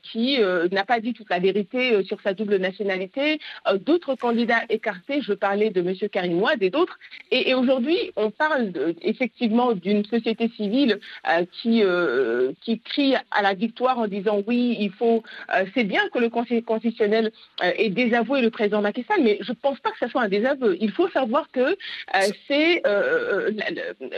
qui 0.03 0.39
n'a 0.71 0.85
pas 0.85 0.99
dit 0.99 1.13
toute 1.13 1.29
la 1.29 1.39
vérité 1.39 2.03
sur 2.03 2.19
sa 2.21 2.33
double 2.33 2.57
nationalité. 2.57 3.39
d'autres 3.85 4.15
candidats 4.15 4.63
écartés, 4.69 5.21
je 5.21 5.33
parlais 5.33 5.69
de 5.69 5.81
Monsieur 5.81 6.07
Karim 6.07 6.43
et 6.59 6.69
d'autres. 6.69 6.97
Et, 7.31 7.53
aujourd'hui, 7.53 7.97
on 8.15 8.31
parle 8.31 8.71
effectivement 9.01 9.73
d'une 9.73 10.05
société 10.05 10.49
civile 10.55 10.99
qui, 11.51 11.83
qui 12.61 12.79
crie 12.81 13.15
à 13.31 13.41
la 13.41 13.53
en 13.97 14.07
disant 14.07 14.41
oui, 14.47 14.77
il 14.79 14.91
faut. 14.91 15.23
Euh, 15.55 15.65
c'est 15.73 15.83
bien 15.83 16.01
que 16.13 16.19
le 16.19 16.29
Conseil 16.29 16.63
constitutionnel 16.63 17.31
euh, 17.63 17.71
ait 17.77 17.89
désavoué 17.89 18.41
le 18.41 18.49
président 18.49 18.81
Macky 18.81 19.05
mais 19.21 19.37
je 19.41 19.51
ne 19.51 19.55
pense 19.55 19.79
pas 19.79 19.91
que 19.91 19.97
ce 19.99 20.07
soit 20.07 20.21
un 20.23 20.29
désaveu. 20.29 20.77
Il 20.79 20.91
faut 20.91 21.09
savoir 21.09 21.49
que 21.51 21.59
euh, 21.59 21.75
c'est 22.47 22.81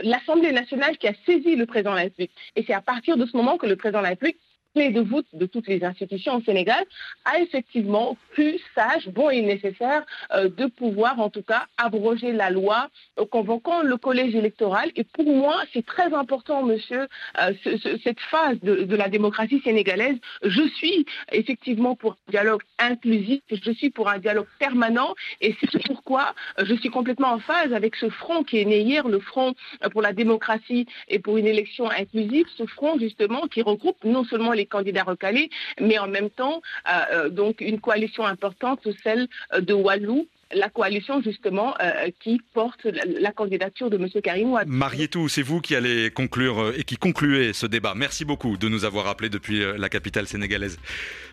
l'Assemblée 0.02 0.52
nationale 0.52 0.96
qui 0.98 1.08
a 1.08 1.12
saisi 1.26 1.56
le 1.56 1.66
président 1.66 1.90
de 1.92 1.96
la 1.96 2.02
République. 2.02 2.32
Et 2.56 2.64
c'est 2.66 2.72
à 2.74 2.80
partir 2.80 3.16
de 3.16 3.26
ce 3.26 3.36
moment 3.36 3.58
que 3.58 3.66
le 3.66 3.76
président 3.76 3.98
de 3.98 4.04
la 4.04 4.10
République 4.10 4.38
clé 4.74 4.90
de 4.90 5.00
voûte 5.00 5.26
de 5.32 5.46
toutes 5.46 5.68
les 5.68 5.84
institutions 5.84 6.36
au 6.36 6.42
Sénégal, 6.42 6.84
a 7.24 7.40
effectivement 7.40 8.16
pu 8.34 8.58
sage, 8.74 9.08
bon 9.08 9.30
et 9.30 9.42
nécessaire 9.42 10.04
euh, 10.32 10.48
de 10.48 10.66
pouvoir 10.66 11.20
en 11.20 11.30
tout 11.30 11.42
cas 11.42 11.66
abroger 11.76 12.32
la 12.32 12.50
loi 12.50 12.88
euh, 13.18 13.24
convoquant 13.26 13.82
le 13.82 13.96
collège 13.96 14.34
électoral. 14.34 14.90
Et 14.96 15.04
pour 15.04 15.26
moi, 15.26 15.62
c'est 15.72 15.84
très 15.84 16.12
important, 16.14 16.62
monsieur, 16.62 17.08
euh, 17.40 17.52
ce, 17.64 17.76
ce, 17.78 17.98
cette 17.98 18.20
phase 18.20 18.58
de, 18.60 18.84
de, 18.84 18.96
la 18.96 19.08
démocratie 19.08 19.60
sénégalaise. 19.64 20.16
Je 20.42 20.62
suis 20.68 21.06
effectivement 21.32 21.94
pour 21.94 22.12
un 22.12 22.30
dialogue 22.30 22.62
inclusif, 22.78 23.40
je 23.50 23.70
suis 23.72 23.90
pour 23.90 24.08
un 24.08 24.18
dialogue 24.18 24.46
permanent 24.58 25.14
et 25.40 25.54
c'est 25.60 25.82
pourquoi 25.86 26.34
je 26.62 26.74
suis 26.74 26.90
complètement 26.90 27.32
en 27.32 27.38
phase 27.38 27.72
avec 27.72 27.96
ce 27.96 28.08
front 28.08 28.42
qui 28.42 28.58
est 28.58 28.64
né 28.64 28.80
hier, 28.80 29.06
le 29.08 29.20
front 29.20 29.54
pour 29.92 30.02
la 30.02 30.12
démocratie 30.12 30.86
et 31.08 31.18
pour 31.18 31.36
une 31.36 31.46
élection 31.46 31.88
inclusive, 31.90 32.46
ce 32.56 32.66
front 32.66 32.98
justement 32.98 33.46
qui 33.46 33.62
regroupe 33.62 34.02
non 34.04 34.24
seulement 34.24 34.52
les 34.58 34.66
candidats 34.66 35.04
recalés, 35.04 35.48
mais 35.80 35.98
en 35.98 36.08
même 36.08 36.30
temps, 36.30 36.60
euh, 36.88 37.28
donc 37.30 37.60
une 37.60 37.80
coalition 37.80 38.24
importante, 38.26 38.80
celle 39.02 39.28
de 39.58 39.72
Walou, 39.72 40.26
la 40.52 40.70
coalition 40.70 41.20
justement 41.22 41.74
euh, 41.80 42.10
qui 42.22 42.40
porte 42.54 42.84
la, 42.84 43.04
la, 43.04 43.32
candidature 43.32 43.90
de 43.90 43.98
M. 43.98 44.08
Karim 44.22 44.52
Ouad. 44.52 44.66
Marietou, 44.66 45.28
c'est 45.28 45.42
vous 45.42 45.60
qui 45.60 45.76
allez 45.76 46.10
conclure 46.10 46.60
euh, 46.60 46.74
et 46.76 46.84
qui 46.84 46.96
concluez 46.96 47.52
ce 47.52 47.66
débat. 47.66 47.92
Merci 47.94 48.24
beaucoup 48.24 48.56
de 48.56 48.68
nous 48.68 48.84
avoir 48.84 49.08
appelés 49.08 49.28
depuis 49.28 49.62
euh, 49.62 49.76
la 49.76 49.88
capitale 49.88 50.26
sénégalaise. 50.26 50.78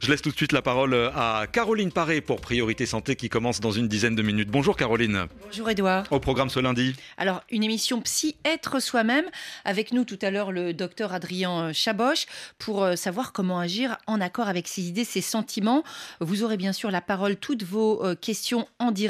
Je 0.01 0.11
laisse 0.11 0.21
tout 0.21 0.31
de 0.31 0.35
suite 0.35 0.51
la 0.51 0.61
parole 0.61 0.93
à 1.15 1.45
Caroline 1.51 1.91
Paré 1.91 2.19
pour 2.19 2.41
Priorité 2.41 2.85
Santé 2.85 3.15
qui 3.15 3.29
commence 3.29 3.61
dans 3.61 3.71
une 3.71 3.87
dizaine 3.87 4.15
de 4.15 4.21
minutes. 4.21 4.49
Bonjour 4.49 4.75
Caroline. 4.75 5.27
Bonjour 5.45 5.69
Edouard. 5.69 6.05
Au 6.11 6.19
programme 6.19 6.49
ce 6.49 6.59
lundi. 6.59 6.95
Alors, 7.17 7.41
une 7.49 7.63
émission 7.63 8.01
Psy 8.01 8.35
Être 8.43 8.81
Soi-même. 8.81 9.25
Avec 9.63 9.93
nous 9.93 10.03
tout 10.03 10.19
à 10.21 10.29
l'heure 10.29 10.51
le 10.51 10.73
docteur 10.73 11.13
Adrien 11.13 11.71
Chaboche 11.71 12.25
pour 12.59 12.85
savoir 12.95 13.31
comment 13.31 13.59
agir 13.59 13.97
en 14.07 14.19
accord 14.19 14.47
avec 14.47 14.67
ses 14.67 14.83
idées, 14.83 15.05
ses 15.05 15.21
sentiments. 15.21 15.83
Vous 16.19 16.43
aurez 16.43 16.57
bien 16.57 16.73
sûr 16.73 16.91
la 16.91 17.01
parole, 17.01 17.37
toutes 17.37 17.63
vos 17.63 18.03
questions 18.21 18.67
en 18.79 18.91
direct 18.91 19.04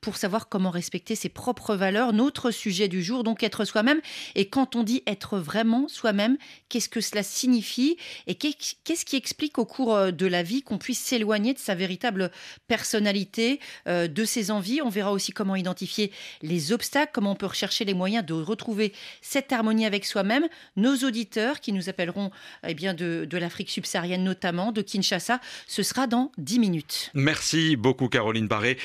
pour 0.00 0.16
savoir 0.16 0.48
comment 0.48 0.70
respecter 0.70 1.14
ses 1.14 1.28
propres 1.28 1.74
valeurs. 1.74 2.12
Notre 2.12 2.50
sujet 2.50 2.88
du 2.88 3.02
jour, 3.02 3.24
donc 3.24 3.42
être 3.42 3.64
soi-même. 3.64 4.00
Et 4.34 4.48
quand 4.48 4.76
on 4.76 4.82
dit 4.82 5.02
être 5.06 5.38
vraiment 5.38 5.88
soi-même, 5.88 6.36
qu'est-ce 6.68 6.88
que 6.88 7.00
cela 7.00 7.22
signifie 7.22 7.96
et 8.26 8.34
qu'est-ce 8.34 9.04
qui 9.04 9.16
explique 9.16 9.58
au 9.58 9.64
cours 9.64 9.94
euh, 9.94 10.10
de 10.10 10.26
la 10.26 10.42
vie 10.42 10.62
qu'on 10.62 10.78
puisse 10.78 11.00
s'éloigner 11.00 11.54
de 11.54 11.58
sa 11.58 11.74
véritable 11.74 12.30
personnalité, 12.68 13.60
euh, 13.88 14.08
de 14.08 14.24
ses 14.24 14.50
envies? 14.50 14.82
On 14.82 14.88
verra 14.88 15.12
aussi 15.12 15.32
comment 15.32 15.56
identifier 15.56 16.12
les 16.42 16.72
obstacles, 16.72 17.12
comment 17.12 17.32
on 17.32 17.36
peut 17.36 17.46
rechercher 17.46 17.84
les 17.84 17.94
moyens 17.94 18.24
de 18.24 18.34
retrouver 18.34 18.92
cette 19.22 19.52
harmonie 19.52 19.86
avec 19.86 20.04
soi-même. 20.04 20.46
Nos 20.76 20.96
auditeurs 20.98 21.60
qui 21.60 21.72
nous 21.72 21.88
appelleront 21.88 22.30
eh 22.66 22.74
bien, 22.74 22.94
de, 22.94 23.26
de 23.28 23.38
l'Afrique 23.38 23.70
subsaharienne 23.70 24.24
notamment, 24.24 24.72
de 24.72 24.82
Kinshasa, 24.82 25.40
ce 25.66 25.82
sera 25.82 26.06
dans 26.06 26.32
10 26.38 26.58
minutes. 26.58 27.10
Merci 27.14 27.76
beaucoup 27.76 28.08
Caroline 28.08 28.48
Barré. 28.48 28.78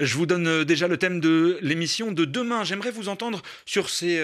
Je 0.00 0.16
vous 0.16 0.24
donne 0.24 0.64
déjà 0.64 0.88
le 0.88 0.96
thème 0.96 1.20
de 1.20 1.58
l'émission 1.60 2.10
de 2.10 2.24
demain. 2.24 2.64
J'aimerais 2.64 2.90
vous 2.90 3.10
entendre 3.10 3.42
sur 3.66 3.90
ces 3.90 4.18